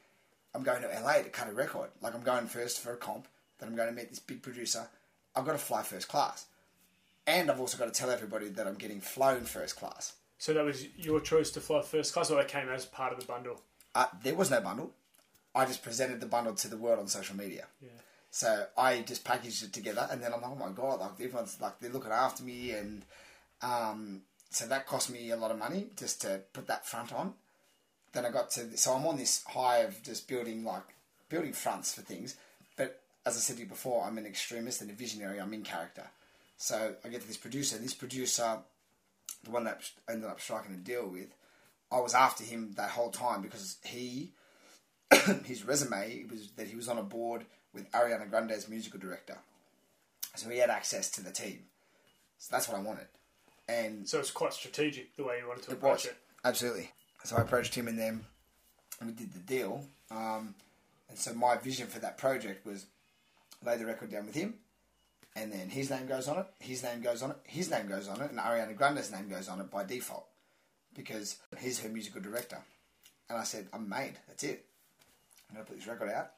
[0.53, 1.89] I'm going to LA to cut a record.
[2.01, 3.27] Like I'm going first for a comp,
[3.59, 4.87] then I'm going to meet this big producer.
[5.35, 6.45] I've got to fly first class,
[7.27, 10.13] and I've also got to tell everybody that I'm getting flown first class.
[10.37, 13.19] So that was your choice to fly first class, or that came as part of
[13.19, 13.61] the bundle.
[13.93, 14.91] Uh, there was no bundle.
[15.53, 17.65] I just presented the bundle to the world on social media.
[17.81, 17.89] Yeah.
[18.31, 21.59] So I just packaged it together, and then I'm like, oh my god, like everyone's
[21.59, 23.03] like they're looking after me, and
[23.61, 27.33] um, so that cost me a lot of money just to put that front on.
[28.13, 30.83] Then I got to so I'm on this high of just building like
[31.27, 32.35] building fronts for things,
[33.29, 35.39] as I said to you before, I'm an extremist and a visionary.
[35.39, 36.07] I'm in character.
[36.57, 37.77] So I get to this producer.
[37.77, 38.57] This producer,
[39.43, 41.27] the one that ended up striking a deal with,
[41.91, 44.31] I was after him that whole time because he
[45.45, 49.37] his resume was that he was on a board with Ariana Grande's musical director.
[50.35, 51.59] So he had access to the team.
[52.39, 53.07] So that's what I wanted.
[53.67, 56.17] And So it's quite strategic the way you wanted to approach it.
[56.43, 56.91] Absolutely.
[57.23, 58.25] So I approached him and then
[58.99, 59.85] and we did the deal.
[60.09, 60.55] Um,
[61.09, 62.85] and so my vision for that project was
[63.65, 64.55] lay the record down with him,
[65.35, 68.07] and then his name goes on it, his name goes on it, his name goes
[68.07, 70.27] on it, and Ariana Grande's name goes on it by default
[70.95, 72.57] because he's her musical director.
[73.29, 74.13] And I said, I'm made.
[74.27, 74.65] That's it.
[75.49, 76.31] I'm going to put this record out.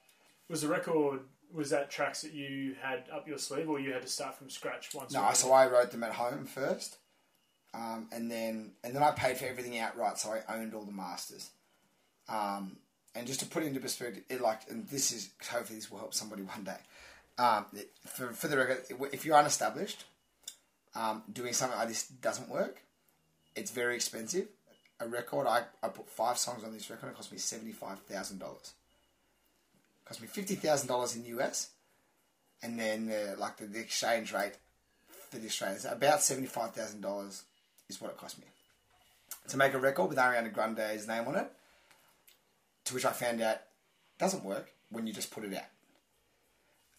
[0.49, 1.21] Was the record
[1.53, 4.49] was that tracks that you had up your sleeve, or you had to start from
[4.49, 5.13] scratch once?
[5.13, 6.97] No, so I wrote them at home first,
[7.73, 10.91] um, and then and then I paid for everything outright, so I owned all the
[10.91, 11.51] masters.
[12.29, 12.77] Um,
[13.15, 15.99] and just to put it into perspective, it like, and this is hopefully this will
[15.99, 16.77] help somebody one day.
[17.37, 17.65] Um,
[18.05, 20.03] for for the record, if you're unestablished,
[20.95, 22.81] um, doing something like this doesn't work.
[23.55, 24.47] It's very expensive.
[24.99, 27.09] A record, I, I put five songs on this record.
[27.09, 28.73] It cost me seventy five thousand dollars.
[30.05, 31.69] Cost me fifty thousand dollars in US,
[32.61, 34.53] and then uh, like the, the exchange rate
[35.29, 37.43] for the Australians, about seventy five thousand dollars
[37.89, 38.45] is what it cost me
[39.47, 41.51] to make a record with Ariana Grande's name on it.
[42.85, 43.57] To which I found out
[44.17, 45.65] doesn't work when you just put it out.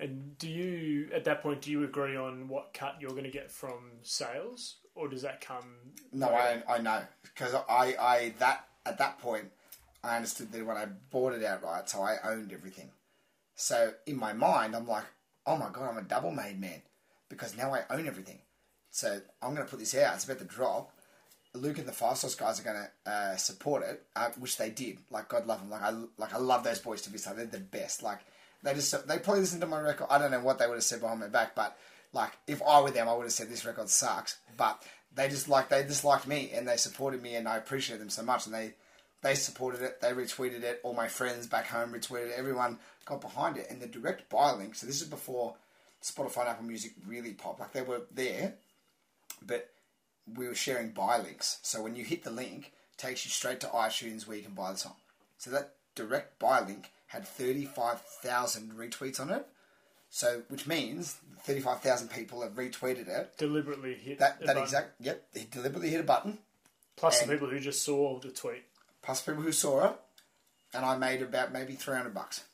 [0.03, 3.31] And do you, at that point, do you agree on what cut you're going to
[3.31, 5.77] get from sales, or does that come?
[6.13, 9.45] No, I, I know because I, I that at that point
[10.03, 12.91] I understood that when I bought it outright, so I owned everything.
[13.55, 15.05] So in my mind, I'm like,
[15.47, 16.83] oh my god, I'm a double made man
[17.29, 18.41] because now I own everything.
[18.91, 20.17] So I'm going to put this out.
[20.17, 20.91] It's about to drop.
[21.55, 24.71] Luke and the Five Sauce guys are going to uh, support it, uh, which they
[24.71, 24.99] did.
[25.11, 25.71] Like God love them.
[25.71, 28.03] Like I like I love those boys to be so they're the best.
[28.03, 28.19] Like
[28.63, 30.09] they just they probably listened to my record.
[30.11, 31.77] I don't know what they would have said behind my back, but
[32.13, 34.39] like if I were them, I would have said this record sucks.
[34.57, 34.83] But
[35.15, 38.11] they just like they just liked me and they supported me, and I appreciate them
[38.11, 38.47] so much.
[38.47, 38.75] And they
[39.23, 40.01] they supported it.
[40.01, 40.81] They retweeted it.
[40.83, 42.35] All my friends back home retweeted it.
[42.37, 43.69] Everyone got behind it.
[43.71, 44.75] And the direct buy link.
[44.75, 45.55] So this is before
[46.03, 47.61] Spotify and Apple Music really popped.
[47.61, 48.55] Like they were there,
[49.45, 49.71] but
[50.37, 51.59] we were sharing buy links.
[51.63, 54.73] So when you hit the link, takes you straight to iTunes where you can buy
[54.73, 54.97] the song.
[55.39, 59.47] So that direct buy link had 35,000 retweets on it.
[60.11, 63.37] So which means 35,000 people have retweeted it.
[63.39, 64.63] Deliberately hit That that button.
[64.63, 66.39] exact yep, he deliberately hit a button.
[66.97, 68.65] Plus the people who just saw the tweet.
[69.03, 69.97] Plus people who saw it,
[70.75, 72.45] and I made about maybe 300 bucks.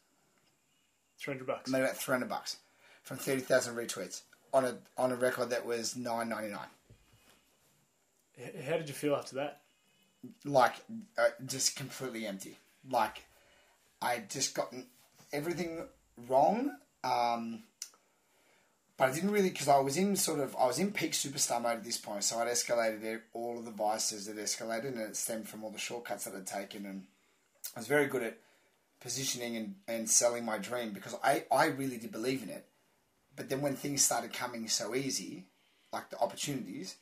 [1.19, 1.69] Three hundred bucks.
[1.71, 2.59] made about 300 bucks
[3.03, 4.23] from 30,000 retweets
[4.55, 6.59] on a on a record that was 9.99.
[8.67, 9.61] How did you feel after that?
[10.45, 10.75] like
[11.17, 12.57] uh, just completely empty.
[12.91, 13.25] Like
[14.01, 14.87] I just gotten
[15.33, 15.87] everything
[16.29, 16.77] wrong.
[17.05, 17.63] Um,
[18.99, 21.63] but I didn't really because I was in sort of I was in peak superstar
[21.63, 25.17] mode at this point, so I'd escalated all of the vices that escalated, and it
[25.17, 27.05] stemmed from all the shortcuts that I'd taken, and
[27.77, 28.39] I was very good at
[29.01, 32.67] positioning and, and selling my dream because I, I really did believe in it.
[33.37, 35.45] But then when things started coming so easy,
[35.93, 36.97] like the opportunities,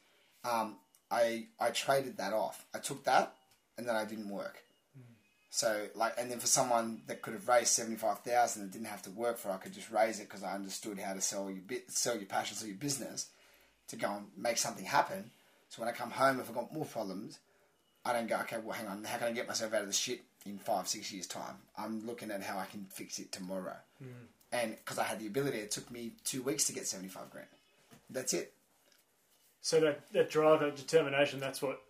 [0.44, 0.76] um,
[1.10, 2.66] I I traded that off.
[2.74, 3.32] I took that,
[3.78, 4.65] and then I didn't work.
[5.50, 8.88] So like, and then for someone that could have raised seventy five thousand and didn't
[8.88, 11.20] have to work for, it, I could just raise it because I understood how to
[11.20, 13.28] sell your bit, sell your passion, sell your business,
[13.88, 15.30] to go and make something happen.
[15.68, 17.38] So when I come home, if I've got more problems,
[18.04, 19.92] I don't go, okay, well, hang on, how can I get myself out of the
[19.92, 21.56] shit in five, six years' time?
[21.76, 23.76] I'm looking at how I can fix it tomorrow.
[23.98, 24.26] Hmm.
[24.52, 27.30] And because I had the ability, it took me two weeks to get seventy five
[27.30, 27.48] grand.
[28.10, 28.52] That's it.
[29.60, 31.80] So that that drive, that determination, that's what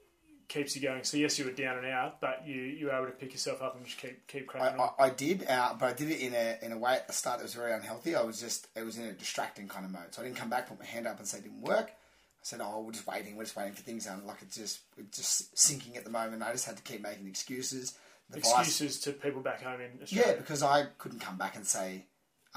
[0.49, 1.05] keeps you going.
[1.05, 3.63] So yes, you were down and out, but you you were able to pick yourself
[3.63, 4.91] up and just keep keep I, cracking on.
[4.99, 7.13] I, I did, uh, but I did it in a in a way at the
[7.13, 8.15] start that was very unhealthy.
[8.15, 10.13] I was just it was in a distracting kind of mode.
[10.15, 11.89] So I didn't come back, put my hand up, and say it didn't work.
[11.91, 13.37] I said, "Oh, we're just waiting.
[13.37, 16.43] We're just waiting for things." And like it's just it's just sinking at the moment.
[16.43, 17.95] I just had to keep making excuses.
[18.31, 20.33] The vice- Excuses to people back home in Australia.
[20.33, 22.07] yeah, because I couldn't come back and say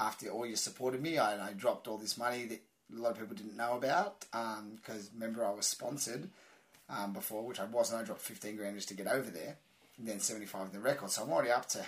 [0.00, 2.60] after all you supported me, I, I dropped all this money that
[2.92, 4.24] a lot of people didn't know about.
[4.76, 6.30] Because remember, I was sponsored
[6.90, 8.02] um, before, which I wasn't.
[8.02, 9.56] I dropped fifteen grand just to get over there,
[9.98, 11.10] and then seventy five in the record.
[11.10, 11.84] So I'm already up to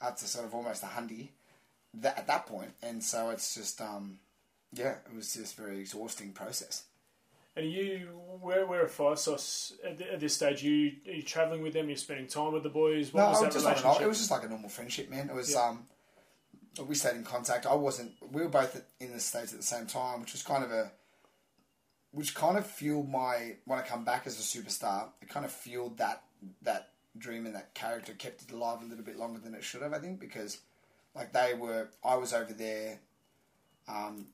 [0.00, 1.28] up to sort of almost a hundred
[1.94, 2.72] that, at that point.
[2.82, 4.18] and so it's just um,
[4.72, 6.84] yeah, it was just a very exhausting process.
[7.56, 8.08] And you
[8.40, 10.62] where where are Five Sauce at, at this stage?
[10.62, 11.88] You are you traveling with them?
[11.88, 13.12] You're spending time with the boys.
[13.12, 14.04] What No, was it that was just like an, relationship?
[14.04, 15.28] it was just like a normal friendship, man.
[15.28, 15.68] It was Yeah.
[15.68, 15.86] um,
[16.86, 17.66] we stayed in contact.
[17.66, 18.12] I wasn't.
[18.32, 20.92] We were both in the states at the same time, which was kind of a,
[22.12, 25.08] which kind of fueled my when I come back as a superstar.
[25.22, 26.22] It kind of fueled that
[26.62, 29.82] that dream and that character kept it alive a little bit longer than it should
[29.82, 29.92] have.
[29.92, 30.58] I think because,
[31.14, 33.00] like they were, I was over there,
[33.88, 34.26] um,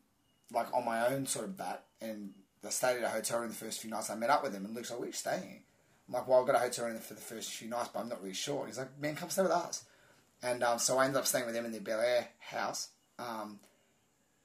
[0.52, 2.32] like on my own sort of bat, and
[2.64, 4.10] I stayed at a hotel in the first few nights.
[4.10, 5.62] I met up with him, and Luke's like, "Where are you staying?"
[6.08, 8.08] I'm like, "Well, I've got a hotel room for the first few nights, but I'm
[8.08, 9.84] not really sure." He's like, "Man, come stay with us."
[10.42, 13.58] And um, so I ended up staying with them in their Bel Air house, um,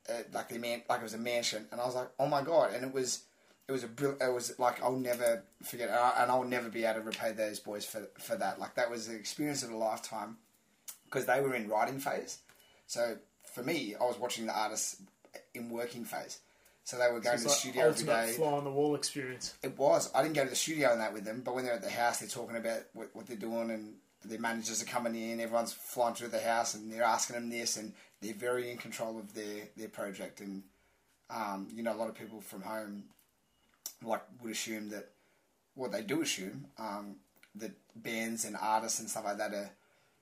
[0.09, 2.41] uh, like the man, like it was a mansion, and I was like, "Oh my
[2.41, 3.23] god!" And it was,
[3.67, 6.69] it was a, brill- it was like I'll never forget, and I- and I'll never
[6.69, 8.59] be able to repay those boys for for that.
[8.59, 10.37] Like that was the experience of a lifetime,
[11.05, 12.39] because they were in writing phase.
[12.87, 13.17] So
[13.53, 15.01] for me, I was watching the artists
[15.53, 16.39] in working phase.
[16.83, 18.33] So they were going It's to the like studio every day.
[18.33, 19.53] fly on the wall experience.
[19.61, 20.09] It was.
[20.15, 21.89] I didn't go to the studio and that with them, but when they're at the
[21.91, 23.93] house, they're talking about what, what they're doing, and
[24.25, 25.39] their managers are coming in.
[25.39, 29.19] Everyone's flying through the house, and they're asking them this, and they're very in control
[29.19, 30.41] of their their project.
[30.41, 30.63] And
[31.29, 33.03] um, you know, a lot of people from home
[34.03, 35.09] like would assume that,
[35.75, 37.15] well, they do assume um,
[37.55, 39.69] that bands and artists and stuff like that are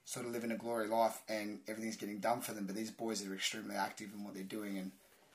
[0.05, 2.65] sort of living a glory life, and everything's getting done for them.
[2.65, 4.91] But these boys are extremely active in what they're doing, and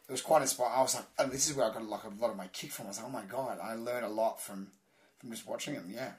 [0.08, 0.74] it was quite inspiring.
[0.76, 2.70] I was like, oh, this is where I got like a lot of my kick
[2.70, 2.86] from.
[2.86, 4.68] I was like, oh my god, I learned a lot from
[5.18, 5.90] from just watching them.
[5.94, 6.12] Yeah.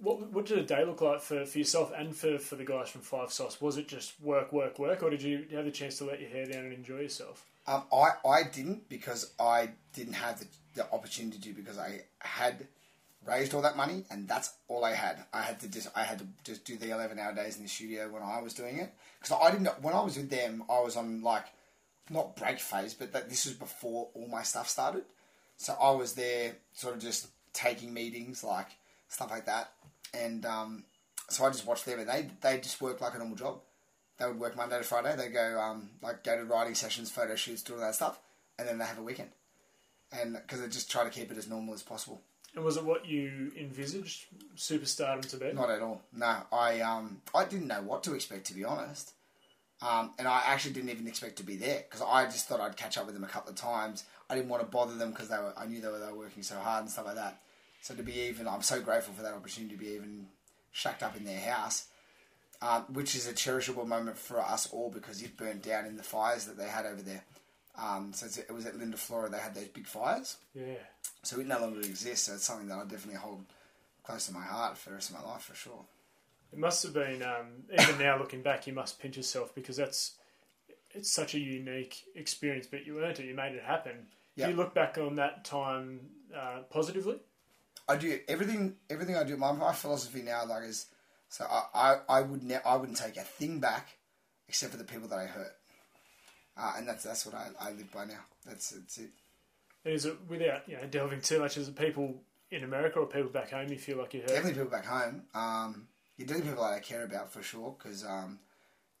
[0.00, 2.88] What what did a day look like for, for yourself and for, for the guys
[2.88, 3.60] from Five Sauce?
[3.60, 6.30] Was it just work, work, work, or did you have the chance to let your
[6.30, 7.44] hair down and enjoy yourself?
[7.66, 12.66] Um, I, I didn't because I didn't have the, the opportunity to because I had
[13.24, 15.24] raised all that money and that's all I had.
[15.32, 17.68] I had to just I had to just do the eleven hour days in the
[17.68, 20.80] studio when I was doing it because I didn't when I was with them I
[20.80, 21.46] was on like
[22.10, 25.04] not break phase but that this was before all my stuff started.
[25.56, 28.68] So I was there sort of just taking meetings like
[29.08, 29.70] stuff like that
[30.14, 30.84] and um,
[31.28, 33.60] so I just watched them and they they just worked like a normal job
[34.22, 35.14] they would work Monday to Friday.
[35.16, 38.20] They go um, like go to writing sessions, photo shoots, do all that stuff,
[38.58, 39.30] and then they have a weekend.
[40.12, 42.20] And because they just try to keep it as normal as possible.
[42.54, 45.52] And was it what you envisaged superstardom to be?
[45.52, 46.02] Not at all.
[46.12, 49.12] No, I um I didn't know what to expect to be honest.
[49.80, 52.76] Um, and I actually didn't even expect to be there because I just thought I'd
[52.76, 54.04] catch up with them a couple of times.
[54.30, 56.18] I didn't want to bother them because they were I knew they were, they were
[56.18, 57.40] working so hard and stuff like that.
[57.82, 60.26] So to be even, I'm so grateful for that opportunity to be even
[60.70, 61.86] shacked up in their house.
[62.62, 66.02] um, which is a cherishable moment for us all because it burnt down in the
[66.04, 67.24] fires that they had over there.
[67.76, 70.36] Um, so it was at Linda Flora, they had those big fires.
[70.54, 70.74] Yeah.
[71.24, 72.26] So it no longer exists.
[72.26, 73.44] So it's something that I definitely hold
[74.04, 75.84] close to my heart for the rest of my life for sure.
[76.52, 80.12] It must have been, um, even now looking back, you must pinch yourself because that's
[80.90, 82.66] it's such a unique experience.
[82.70, 84.06] But you earned it, you made it happen.
[84.36, 84.46] Yeah.
[84.46, 86.00] Do you look back on that time
[86.36, 87.16] uh, positively?
[87.92, 88.76] I do everything.
[88.90, 89.36] Everything I do.
[89.36, 90.86] My, my philosophy now, like, is
[91.28, 93.88] so I, I, I would ne- I wouldn't take a thing back,
[94.48, 95.54] except for the people that I hurt,
[96.56, 98.20] uh, and that's that's what I, I live by now.
[98.46, 99.10] That's that's it.
[99.84, 101.56] And is it without you know delving too much?
[101.56, 102.14] Is it people
[102.50, 104.28] in America or people back home you feel like you heard?
[104.28, 105.22] Definitely people back home.
[105.34, 108.38] Um, you're definitely people that I care about for sure because um,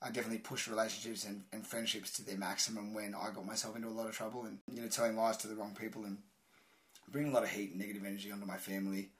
[0.00, 3.88] I definitely pushed relationships and, and friendships to their maximum when I got myself into
[3.88, 6.18] a lot of trouble and you know telling lies to the wrong people and
[7.10, 9.10] bringing a lot of heat and negative energy onto my family.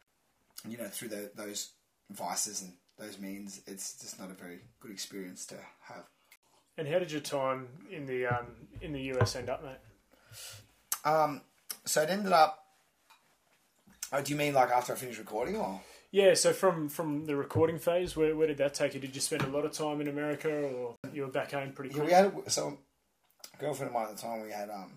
[0.68, 1.70] You know through the, those
[2.10, 6.04] vices and those means, it's just not a very good experience to have.
[6.78, 8.46] And how did your time in the um,
[8.80, 11.10] in the US end up, mate?
[11.10, 11.42] Um,
[11.84, 12.64] so it ended up.
[14.12, 15.80] Oh, do you mean like after I finished recording, or?
[16.10, 19.00] Yeah, so from from the recording phase, where, where did that take you?
[19.00, 21.94] Did you spend a lot of time in America, or you were back home pretty
[21.94, 22.78] Yeah, we had so
[23.58, 24.42] girlfriend of mine at the time.
[24.42, 24.92] We had um,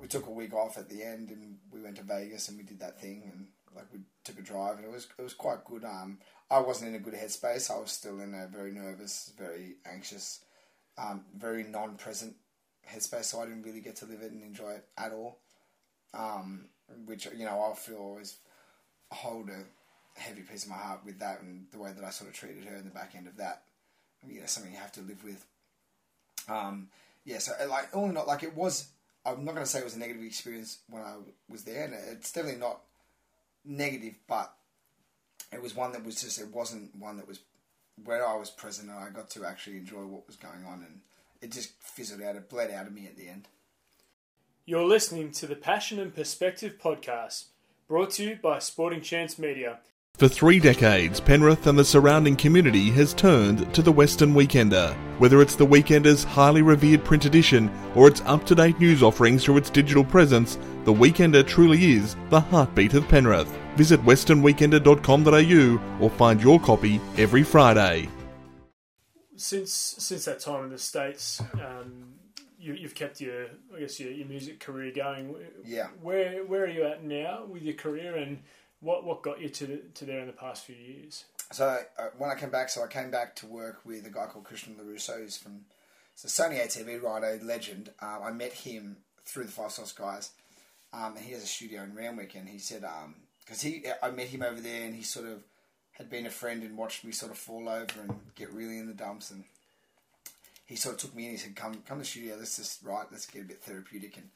[0.00, 2.64] we took a week off at the end, and we went to Vegas, and we
[2.64, 5.64] did that thing, and like we took a drive, and it was it was quite
[5.64, 5.84] good.
[5.84, 6.18] Um,
[6.50, 7.70] I wasn't in a good headspace.
[7.70, 10.40] I was still in a very nervous, very anxious,
[10.98, 12.34] um, very non-present
[12.88, 13.24] headspace.
[13.24, 15.38] So I didn't really get to live it and enjoy it at all.
[16.12, 16.66] Um,
[17.06, 18.38] which you know I feel always
[19.12, 19.62] hold a
[20.18, 22.64] heavy piece of my heart with that, and the way that I sort of treated
[22.64, 23.62] her in the back end of that.
[24.26, 25.46] You know, something you have to live with.
[26.48, 26.88] Um,
[27.24, 28.88] yeah, so like in all, like it was.
[29.24, 31.16] I'm not going to say it was a negative experience when I
[31.48, 32.80] was there, and it's definitely not
[33.64, 34.54] negative, but
[35.52, 36.40] it was one that was just.
[36.40, 37.40] It wasn't one that was
[38.04, 41.00] where I was present, and I got to actually enjoy what was going on, and
[41.42, 42.36] it just fizzled out.
[42.36, 43.48] It bled out of me at the end.
[44.64, 47.46] You're listening to the Passion and Perspective podcast,
[47.88, 49.80] brought to you by Sporting Chance Media.
[50.20, 54.94] For three decades, Penrith and the surrounding community has turned to the Western Weekender.
[55.18, 59.42] Whether it's the Weekender's highly revered print edition or its up to date news offerings
[59.42, 63.48] through its digital presence, the Weekender truly is the heartbeat of Penrith.
[63.76, 68.06] Visit westernweekender.com.au or find your copy every Friday.
[69.36, 72.16] Since since that time in the states, um,
[72.58, 75.34] you, you've kept your I guess your, your music career going.
[75.64, 75.86] Yeah.
[76.02, 78.40] Where where are you at now with your career, and
[78.80, 81.24] what what got you to the, to there in the past few years?
[81.52, 84.26] So uh, when I came back, so I came back to work with a guy
[84.26, 85.62] called Christian LaRusso, who's from
[86.14, 87.90] so Sony ATV writer, legend.
[88.00, 90.32] Um, I met him through the Five Sauce guys,
[90.92, 92.84] um, and he has a studio in Randwick, and he said
[93.44, 95.42] because he I met him over there, and he sort of
[95.92, 98.86] had been a friend and watched me sort of fall over and get really in
[98.86, 99.44] the dumps, and
[100.66, 101.32] he sort of took me in.
[101.32, 102.36] He said, "Come, come to the studio.
[102.38, 103.06] Let's just write.
[103.10, 104.28] Let's get a bit therapeutic, and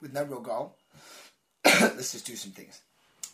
[0.00, 0.76] with no real goal,
[1.64, 2.80] let's just do some things."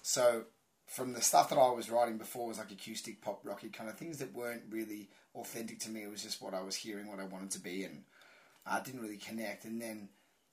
[0.02, 0.44] So
[0.88, 3.96] from the stuff that I was writing before was like acoustic pop rocky kind of
[3.96, 6.02] things that weren't really authentic to me.
[6.02, 8.04] It was just what I was hearing, what I wanted to be, and
[8.66, 9.66] I didn't really connect.
[9.66, 10.08] And then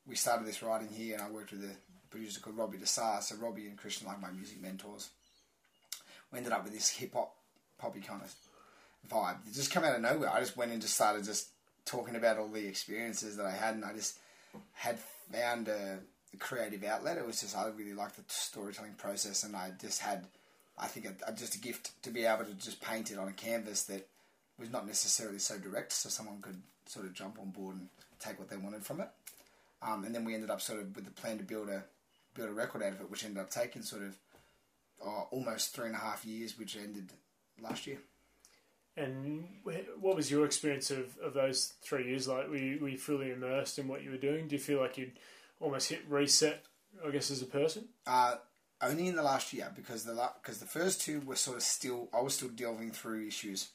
[0.06, 1.76] we started this writing here, and I worked with a
[2.10, 3.22] producer called Robbie Desar.
[3.22, 5.10] So Robbie and Christian, like my music mentors,
[6.32, 7.34] we ended up with this hip hop
[7.78, 8.34] poppy kind of
[9.10, 9.38] vibe.
[9.48, 10.30] It just came out of nowhere.
[10.30, 11.48] I just went and just started just
[11.86, 14.18] talking about all the experiences that I had, and I just
[14.74, 15.00] had
[15.32, 16.00] found a a
[16.36, 17.18] creative outlet.
[17.18, 20.28] It was just I really liked the storytelling process, and I just had,
[20.78, 23.34] I think, a, just a gift to be able to just paint it on a
[23.34, 24.08] canvas that
[24.60, 28.40] was not necessarily so direct, so someone could sort of jump on board and take
[28.40, 29.10] what they wanted from it.
[29.82, 31.84] Um, and then we ended up sort of with the plan to build a
[32.34, 34.18] build a record out of it, which ended up taking sort of
[35.06, 37.12] oh, almost three and a half years, which ended
[37.62, 38.00] last year.
[38.98, 39.46] And
[40.00, 42.50] what was your experience of, of those three years like?
[42.50, 44.48] Were you, were you fully immersed in what you were doing?
[44.48, 45.20] Do you feel like you'd
[45.60, 46.64] almost hit reset,
[47.06, 47.86] I guess, as a person?
[48.06, 48.36] Uh,
[48.82, 52.10] only in the last year because the because the first two were sort of still
[52.14, 53.70] I was still delving through issues,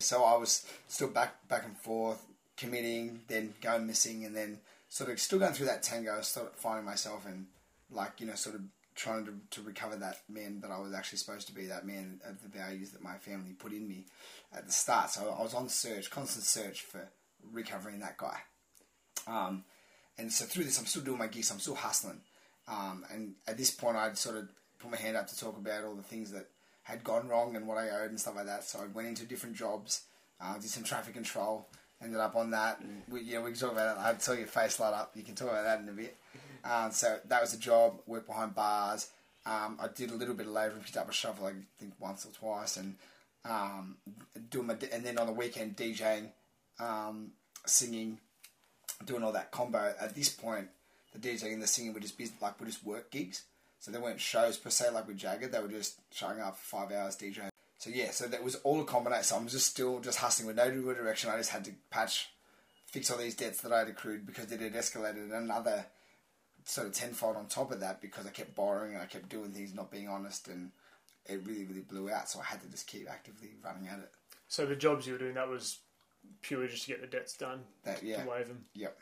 [0.00, 2.24] so I was still back back and forth,
[2.56, 4.58] committing, then going missing, and then
[4.88, 7.46] sort of still going through that tango, sort of finding myself and
[7.90, 8.62] like you know sort of
[8.94, 12.20] trying to, to recover that man that I was actually supposed to be, that man
[12.24, 14.06] of the values that my family put in me
[14.54, 15.10] at the start.
[15.10, 17.06] So I was on search, constant search for
[17.52, 18.38] recovering that guy.
[19.26, 19.64] Um,
[20.18, 21.50] and so through this, I'm still doing my gigs.
[21.50, 22.20] I'm still hustling.
[22.68, 24.48] Um, and at this point, I'd sort of
[24.78, 26.48] put my hand up to talk about all the things that
[26.82, 28.64] had gone wrong and what I owed and stuff like that.
[28.64, 30.02] So I went into different jobs,
[30.40, 31.68] uh, did some traffic control,
[32.02, 32.80] ended up on that.
[32.80, 34.04] And we, you know, we can talk about that.
[34.04, 35.12] I saw your face light up.
[35.14, 36.16] You can talk about that in a bit.
[36.64, 38.00] Um, so that was a job.
[38.06, 39.10] Worked behind bars.
[39.44, 42.26] Um, I did a little bit of labour, picked up a shovel, I think once
[42.26, 42.96] or twice, and
[43.44, 43.96] um,
[44.50, 46.30] doing my and then on the weekend DJing,
[46.80, 47.30] um,
[47.64, 48.18] singing,
[49.04, 49.94] doing all that combo.
[50.00, 50.68] At this point,
[51.12, 53.44] the DJing and the singing were just business, like were just work gigs.
[53.78, 55.52] So they weren't shows per se like with Jagged.
[55.52, 57.50] They were just showing up for five hours DJing.
[57.78, 59.24] So yeah, so that was all a combination.
[59.24, 61.30] So I'm just still just hustling with no real direction.
[61.30, 62.30] I just had to patch,
[62.86, 65.86] fix all these debts that I had accrued because it had escalated another
[66.64, 69.52] sort of tenfold on top of that because I kept borrowing and I kept doing
[69.52, 70.72] things, not being honest, and
[71.26, 72.28] it really, really blew out.
[72.28, 74.10] So I had to just keep actively running at it.
[74.48, 75.78] So the jobs you were doing, that was
[76.42, 78.64] purely just to get the debts done, That yeah, to waive them.
[78.74, 78.98] yep.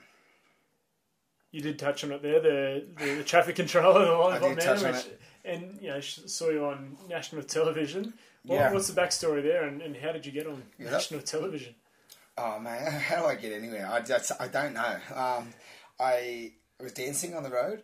[1.50, 5.04] you did touch on it there, the the, the traffic controller, the lollipop man, which,
[5.44, 8.14] and you know saw you on national television.
[8.44, 8.72] What, Yeah.
[8.72, 10.90] What's the backstory there, and, and how did you get on Yeah.
[10.90, 11.74] national television?
[12.36, 13.86] Oh man, how do I get anywhere?
[13.90, 14.96] I just, I don't know.
[15.14, 15.54] Um,
[16.00, 17.82] I was dancing on the road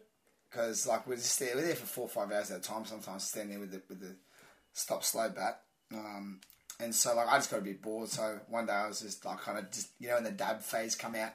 [0.50, 2.62] because like we're just there, we were there for four or five hours at a
[2.62, 2.84] time.
[2.84, 4.16] Sometimes standing there with the with the
[4.72, 5.62] stop slow bat.
[5.94, 6.40] Um,
[6.80, 8.08] and so like I just got a bit bored.
[8.08, 10.60] So one day I was just like kind of just you know in the dab
[10.60, 11.32] phase come out,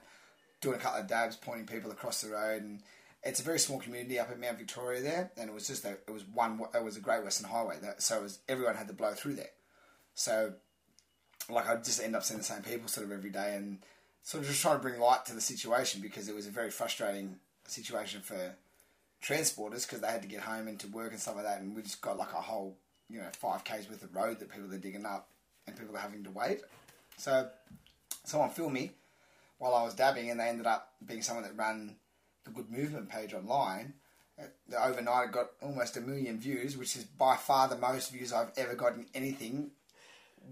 [0.61, 2.81] doing a couple of dabs, pointing people across the road, and
[3.23, 5.91] it's a very small community up at Mount Victoria there, and it was just a,
[5.91, 8.93] it was one it was a Great Western Highway, that, so was everyone had to
[8.93, 9.51] blow through there.
[10.13, 10.53] So
[11.49, 13.79] like I just end up seeing the same people sort of every day, and
[14.23, 16.71] sort of just trying to bring light to the situation because it was a very
[16.71, 17.37] frustrating
[17.67, 18.55] situation for
[19.23, 21.75] transporters because they had to get home and to work and stuff like that, and
[21.75, 22.77] we just got like a whole
[23.09, 25.29] you know five k's worth of road that people are digging up
[25.67, 26.61] and people are having to wait.
[27.17, 27.49] So
[28.23, 28.91] someone filmed me
[29.57, 31.95] while I was dabbing, and they ended up being someone that ran
[32.43, 33.93] the Good Movement page online.
[34.39, 34.45] Uh,
[34.77, 38.51] Overnight, it got almost a million views, which is by far the most views I've
[38.57, 39.71] ever gotten anything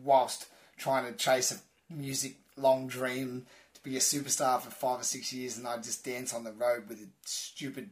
[0.04, 0.48] whilst
[0.78, 5.34] trying to chase a music long dream to be a superstar for five or six
[5.34, 7.90] years, and I just dance on the road with a stupid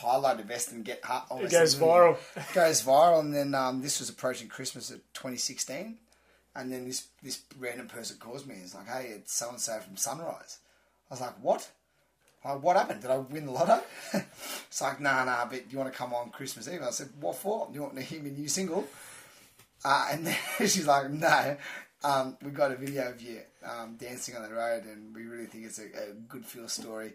[0.00, 2.16] highlighter vest and get hu- It almost goes viral.
[2.54, 5.98] goes viral, and then um, this was approaching Christmas of 2016,
[6.56, 9.78] and then this this random person calls me and like, "Hey, it's so and so
[9.80, 10.58] from Sunrise."
[11.10, 11.70] I was like, "What?"
[12.44, 13.00] Like, what happened?
[13.00, 13.82] Did I win the lotto?
[14.12, 16.82] it's like, nah, nah, but you want to come on Christmas Eve?
[16.82, 17.68] I said, what for?
[17.72, 18.86] You want to hear my new single?
[19.82, 21.56] Uh, and then she's like, no,
[22.02, 25.46] um, we got a video of you um, dancing on the road, and we really
[25.46, 27.14] think it's a, a good feel story.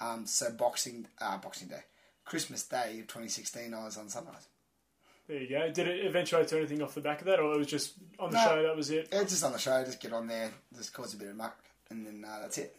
[0.00, 1.82] Um, so Boxing uh, Boxing Day,
[2.24, 4.46] Christmas Day of 2016, I was on Sunrise.
[5.28, 5.70] There you go.
[5.70, 8.30] Did it eventuate to anything off the back of that, or it was just on
[8.30, 8.44] the No.
[8.44, 8.62] show?
[8.62, 9.08] That was it.
[9.12, 11.62] Yeah, just on the show, just get on there, just cause a bit of muck,
[11.90, 12.74] and then uh, that's it.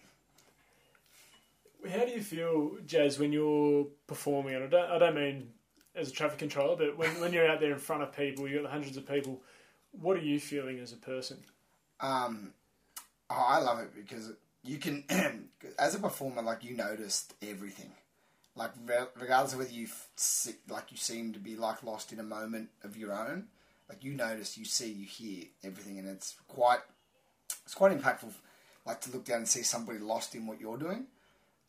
[1.89, 4.56] How do you feel, Jazz, when you're performing?
[4.56, 5.50] And I don't, I don't mean
[5.95, 8.64] as a traffic controller, but when, when you're out there in front of people, you've
[8.64, 9.41] got hundreds of people.
[9.91, 11.38] What are you feeling as a person?
[12.00, 12.54] Um,
[13.30, 14.32] oh, I love it because
[14.64, 15.04] you can,
[15.80, 17.91] as a performer, like you noticed everything.
[18.60, 18.72] Like
[19.18, 19.88] regardless of whether you
[20.68, 23.45] like you seem to be like lost in a moment of your own,
[23.88, 26.82] like you notice, you see, you hear everything, and it's quite,
[27.64, 28.34] it's quite impactful.
[28.86, 31.05] Like to look down and see somebody lost in what you're doing.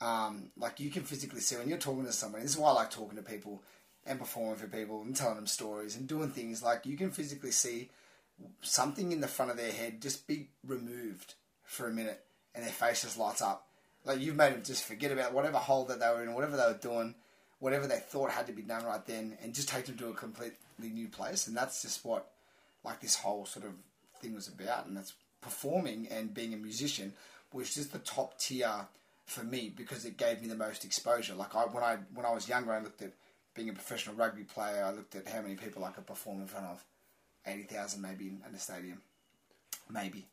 [0.01, 2.43] Um, like you can physically see when you're talking to somebody.
[2.43, 3.62] This is why I like talking to people
[4.05, 6.61] and performing for people and telling them stories and doing things.
[6.61, 7.91] Like you can physically see
[8.62, 12.72] something in the front of their head just be removed for a minute and their
[12.72, 13.68] face just lights up.
[14.05, 16.66] Like you've made them just forget about whatever hole that they were in, whatever they
[16.66, 17.14] were doing,
[17.59, 20.14] whatever they thought had to be done right then, and just take them to a
[20.14, 21.46] completely new place.
[21.46, 22.30] And that's just what
[22.82, 23.72] like this whole sort of
[24.20, 24.86] thing was about.
[24.86, 27.12] And that's performing and being a musician
[27.53, 28.86] was just the top tier
[29.26, 31.34] for me because it gave me the most exposure.
[31.34, 33.12] Like I when I when I was younger, I looked at
[33.55, 34.84] being a professional rugby player.
[34.84, 36.84] I looked at how many people I could perform in front of,
[37.46, 39.03] eighty thousand maybe in, in a stadium,
[39.90, 40.26] maybe.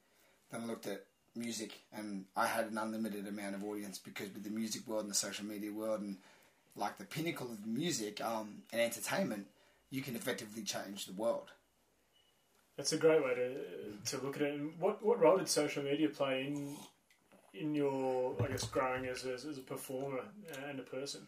[0.52, 1.04] Then I looked at
[1.38, 5.12] music, and I had an unlimited amount of audience because with the music world and
[5.12, 6.18] the social media world and
[6.76, 9.48] like the pinnacle of music um, and entertainment,
[9.90, 11.52] you can effectively change the world.
[12.76, 14.54] That's a great way to to look at it.
[14.54, 16.76] And what what role did social media play in
[17.54, 20.22] in your, I guess, growing as a, as a performer
[20.70, 21.26] and a person?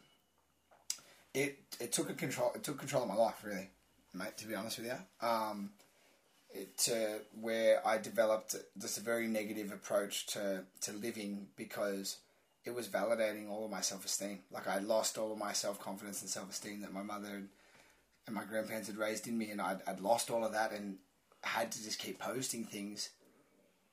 [1.34, 3.70] it it took a control it took control of my life really,
[4.14, 4.38] mate.
[4.38, 5.72] To be honest with you, um,
[6.78, 12.18] to where I developed a very negative approach to to living because
[12.66, 14.40] it was validating all of my self esteem.
[14.52, 17.44] Like I lost all of my self confidence and self esteem that my mother
[18.26, 20.98] and my grandparents had raised in me, and I'd, I'd lost all of that and
[21.44, 23.10] had to just keep posting things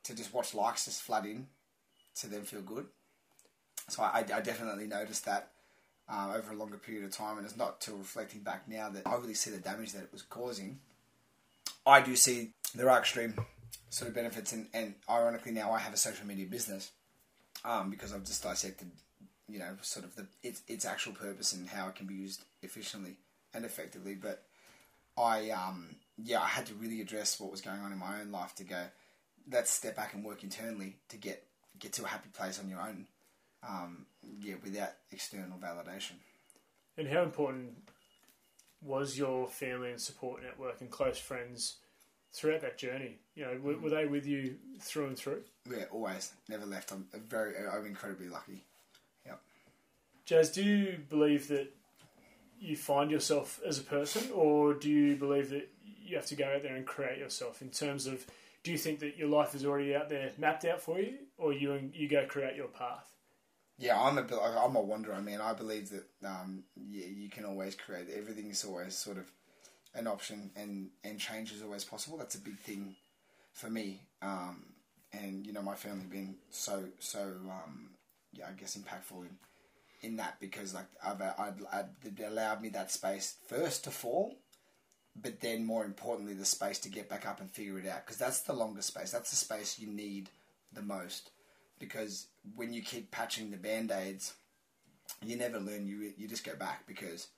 [0.04, 1.46] to just watch likes just flood in
[2.16, 2.86] to then feel good.
[3.88, 5.50] So I, I definitely noticed that
[6.08, 9.06] um, over a longer period of time, and it's not till reflecting back now that
[9.06, 10.80] I really see the damage that it was causing.
[11.86, 13.34] I do see there are extreme
[13.90, 16.90] sort of benefits, and, and ironically now I have a social media business
[17.64, 18.90] um, because I've just dissected,
[19.48, 22.44] you know, sort of the its its actual purpose and how it can be used
[22.62, 23.16] efficiently
[23.54, 24.14] and effectively.
[24.14, 24.42] But
[25.16, 28.32] I, um, yeah, I had to really address what was going on in my own
[28.32, 28.82] life to go.
[29.50, 31.44] Let's step back and work internally to get
[31.78, 33.06] get to a happy place on your own.
[33.66, 34.06] Um,
[34.40, 36.14] yeah, without external validation.
[36.98, 37.74] And how important
[38.82, 41.76] was your family and support network and close friends
[42.32, 43.18] throughout that journey?
[43.34, 45.42] You know, were, were they with you through and through?
[45.70, 46.92] Yeah, always, never left.
[46.92, 48.62] I'm very, I'm incredibly lucky.
[49.24, 49.40] Yep.
[50.24, 51.72] Jazz, do you believe that
[52.60, 55.68] you find yourself as a person, or do you believe that
[56.04, 57.60] you have to go out there and create yourself?
[57.60, 58.24] In terms of,
[58.62, 61.52] do you think that your life is already out there mapped out for you, or
[61.52, 63.12] you you go create your path?
[63.78, 65.40] Yeah, I'm a I'm a wanderer, man.
[65.40, 69.26] I believe that um, yeah, you can always create everything is always sort of
[69.94, 72.16] an option, and and change is always possible.
[72.16, 72.96] That's a big thing
[73.52, 74.00] for me.
[74.22, 74.64] Um,
[75.12, 77.20] and you know, my family been so so
[77.50, 77.90] um,
[78.32, 79.36] yeah, I guess impactful in
[80.02, 84.36] in that because like I've, I'd, it allowed me that space first to fall,
[85.20, 88.18] but then more importantly the space to get back up and figure it out because
[88.18, 89.10] that's the longest space.
[89.10, 90.30] That's the space you need
[90.72, 91.30] the most
[91.78, 94.34] because when you keep patching the band aids,
[95.24, 95.86] you never learn.
[95.86, 97.28] You you just go back because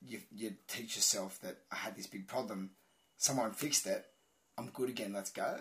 [0.00, 2.70] you you teach yourself that I had this big problem,
[3.16, 4.06] someone fixed it,
[4.58, 5.12] I'm good again.
[5.12, 5.58] Let's go.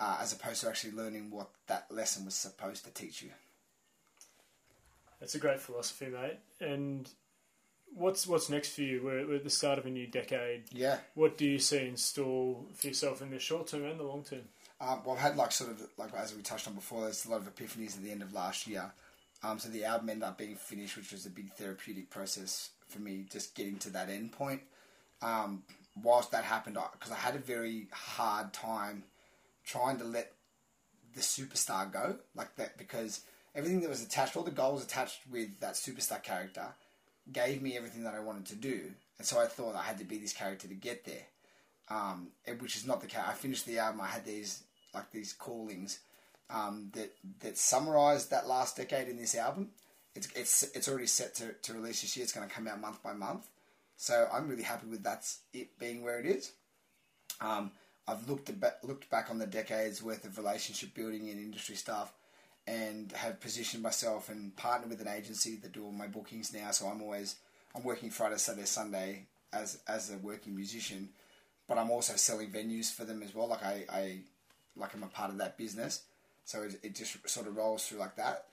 [0.00, 3.30] Uh, as opposed to actually learning what that lesson was supposed to teach you.
[5.18, 6.38] That's a great philosophy, mate.
[6.60, 7.08] And
[7.94, 9.02] what's what's next for you?
[9.02, 10.64] We're, we're at the start of a new decade.
[10.72, 10.98] Yeah.
[11.14, 14.22] What do you see in store for yourself in the short term and the long
[14.22, 14.42] term?
[14.80, 17.02] Um, well, I've had like sort of like as we touched on before.
[17.02, 18.92] There's a lot of epiphanies at the end of last year.
[19.42, 23.00] Um, so the album ended up being finished, which was a big therapeutic process for
[23.00, 24.62] me, just getting to that end point.
[25.22, 25.62] Um,
[26.02, 29.04] whilst that happened, because I, I had a very hard time
[29.64, 30.32] trying to let
[31.14, 33.22] the superstar go like that, because
[33.54, 36.66] everything that was attached, all the goals attached with that superstar character,
[37.32, 40.04] gave me everything that I wanted to do, and so I thought I had to
[40.04, 41.26] be this character to get there.
[41.90, 43.22] Um, which is not the case.
[43.26, 44.02] I finished the album.
[44.02, 44.62] I had these
[44.94, 46.00] like these callings
[46.50, 49.70] um, that that summarised that last decade in this album.
[50.14, 52.24] It's it's it's already set to, to release this year.
[52.24, 53.48] It's going to come out month by month.
[53.96, 56.52] So I'm really happy with that's it being where it is.
[57.40, 57.72] Um,
[58.06, 58.50] I've looked
[58.82, 62.12] looked back on the decades worth of relationship building and industry stuff,
[62.66, 66.70] and have positioned myself and partnered with an agency that do all my bookings now.
[66.70, 67.36] So I'm always
[67.74, 71.10] I'm working Friday, Saturday, Sunday as as a working musician,
[71.68, 73.48] but I'm also selling venues for them as well.
[73.48, 74.18] Like I, I
[74.78, 76.02] like I'm a part of that business,
[76.44, 78.46] so it, it just sort of rolls through like that.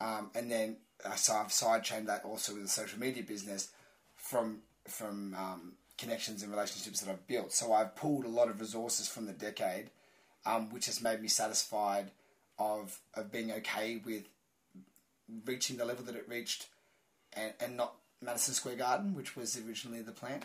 [0.00, 3.70] Um, and then uh, so I've side chained that also with the social media business
[4.16, 7.52] from from um, connections and relationships that I've built.
[7.52, 9.90] So I've pulled a lot of resources from the decade,
[10.44, 12.10] um, which has made me satisfied
[12.58, 14.24] of of being okay with
[15.44, 16.66] reaching the level that it reached,
[17.32, 20.42] and, and not Madison Square Garden, which was originally the plan.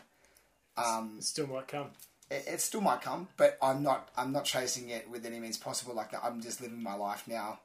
[0.77, 1.87] Um, still might come.
[2.31, 4.09] It, it still might come, but I'm not.
[4.17, 5.93] I'm not chasing it with any means possible.
[5.93, 7.59] Like that, I'm just living my life now,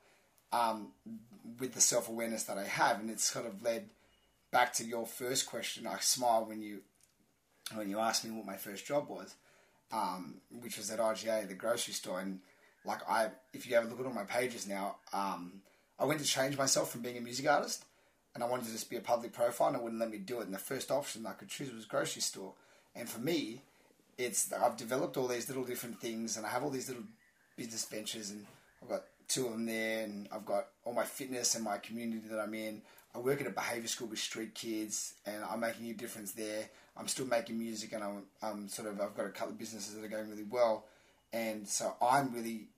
[0.53, 0.89] um,
[1.59, 3.89] with the self awareness that I have, and it's sort of led
[4.51, 5.87] back to your first question.
[5.87, 6.81] I smile when you
[7.75, 9.35] when you asked me what my first job was,
[9.93, 12.41] um, which was at IGA, the grocery store, and
[12.85, 15.63] like I, if you ever look at all my pages now, um,
[15.99, 17.85] I went to change myself from being a music artist,
[18.35, 20.41] and I wanted to just be a public profile, and it wouldn't let me do
[20.41, 20.47] it.
[20.47, 22.55] And the first option I could choose was grocery store,
[22.97, 23.63] and for me,
[24.19, 27.05] it's I've developed all these little different things, and I have all these little
[27.57, 28.47] business ventures, and
[28.83, 32.29] I've got two of them there, and I've got all my fitness and my community
[32.29, 32.83] that I'm in.
[33.15, 36.69] I work at a behaviour school with street kids, and I'm making a difference there.
[36.97, 39.95] I'm still making music, and I'm, I'm sort of I've got a couple of businesses
[39.95, 40.85] that are going really well,
[41.33, 42.69] and so I'm really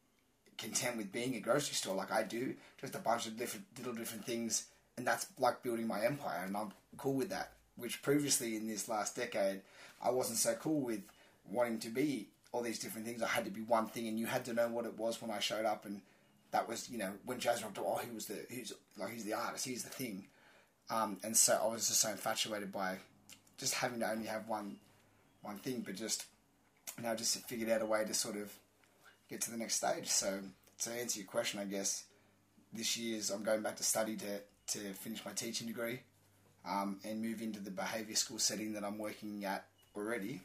[0.57, 3.95] content with being a grocery store like I do, just a bunch of different little
[3.95, 4.66] different things,
[4.97, 7.53] and that's like building my empire, and I'm cool with that.
[7.76, 9.61] Which previously in this last decade,
[10.03, 11.01] I wasn't so cool with
[11.51, 13.22] wanting to be all these different things.
[13.22, 15.30] I had to be one thing, and you had to know what it was when
[15.30, 16.01] I showed up, and
[16.51, 17.78] that was you know when Jazz rocked.
[17.78, 20.26] Oh, he was the he's like he's the artist, he's the thing,
[20.90, 22.99] um, and so I was just so infatuated by
[23.59, 24.76] just having to only have one
[25.42, 26.26] one thing, but just
[27.03, 28.53] now just figured out a way to sort of
[29.28, 30.09] get to the next stage.
[30.09, 30.40] So
[30.80, 32.05] to answer your question, I guess
[32.72, 36.01] this year's I'm going back to study to to finish my teaching degree
[36.68, 39.64] um, and move into the behaviour school setting that I'm working at
[39.96, 40.40] already.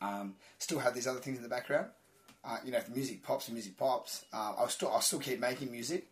[0.00, 1.88] Um, still have these other things in the background.
[2.44, 4.24] Uh, you know, if the music pops, the music pops.
[4.32, 6.08] Uh, I'll still I'll still keep making music.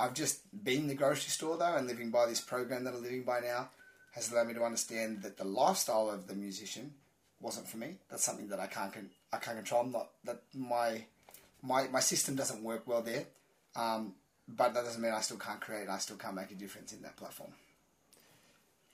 [0.00, 3.02] I've just been in the grocery store though, and living by this program that I'm
[3.02, 3.70] living by now
[4.12, 6.94] has allowed me to understand that the lifestyle of the musician
[7.40, 7.96] wasn't for me.
[8.10, 9.82] That's something that I can't con- I can't control.
[9.82, 11.04] I'm not that my
[11.62, 13.26] my my system doesn't work well there.
[13.76, 14.14] Um,
[14.48, 15.88] but that doesn't mean I still can't create.
[15.88, 17.52] I still can't make a difference in that platform.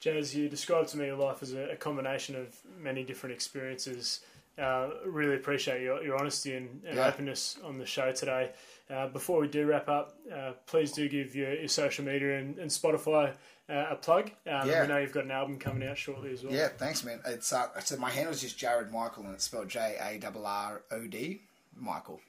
[0.04, 4.20] Jazz, you described to me your life as a, a combination of many different experiences.
[4.58, 7.06] Uh, really appreciate your, your honesty and, and Yeah.
[7.08, 8.50] openness on the show today.
[8.90, 12.58] Uh, before we do wrap up, uh, please do give your, your social media and,
[12.58, 13.32] and Spotify
[13.70, 14.30] uh, a plug.
[14.46, 14.82] Um, Yeah.
[14.82, 16.52] We know you've got an album coming out shortly as well.
[16.52, 17.20] Yeah, thanks, man.
[17.24, 20.44] It's uh, so my handle is just Jarrod Michael, and it's spelled J A R
[20.44, 21.40] R O D
[21.74, 22.20] Michael.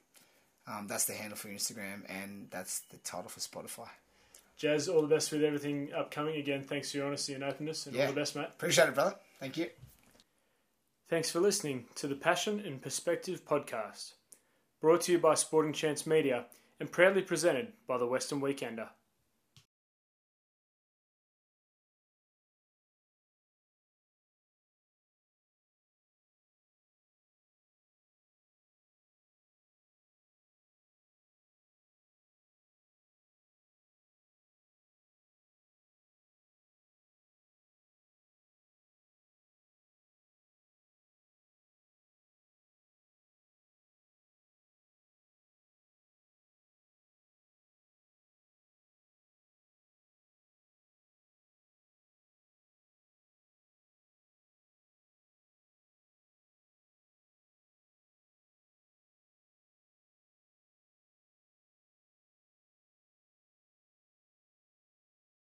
[0.66, 3.90] Um, that's the handle for Instagram, and that's the title for Spotify.
[4.58, 6.38] Jazz, all the best with everything upcoming.
[6.38, 8.04] Again, thanks for your honesty and openness, and Yeah.
[8.04, 8.48] all the best, mate.
[8.48, 9.16] Appreciate it, brother.
[9.40, 9.70] Thank you.
[11.10, 14.14] Thanks for listening to the Passion and Perspective podcast,
[14.82, 16.46] brought to you by Sporting Chance Media
[16.80, 18.90] and proudly presented by the Western Weekender.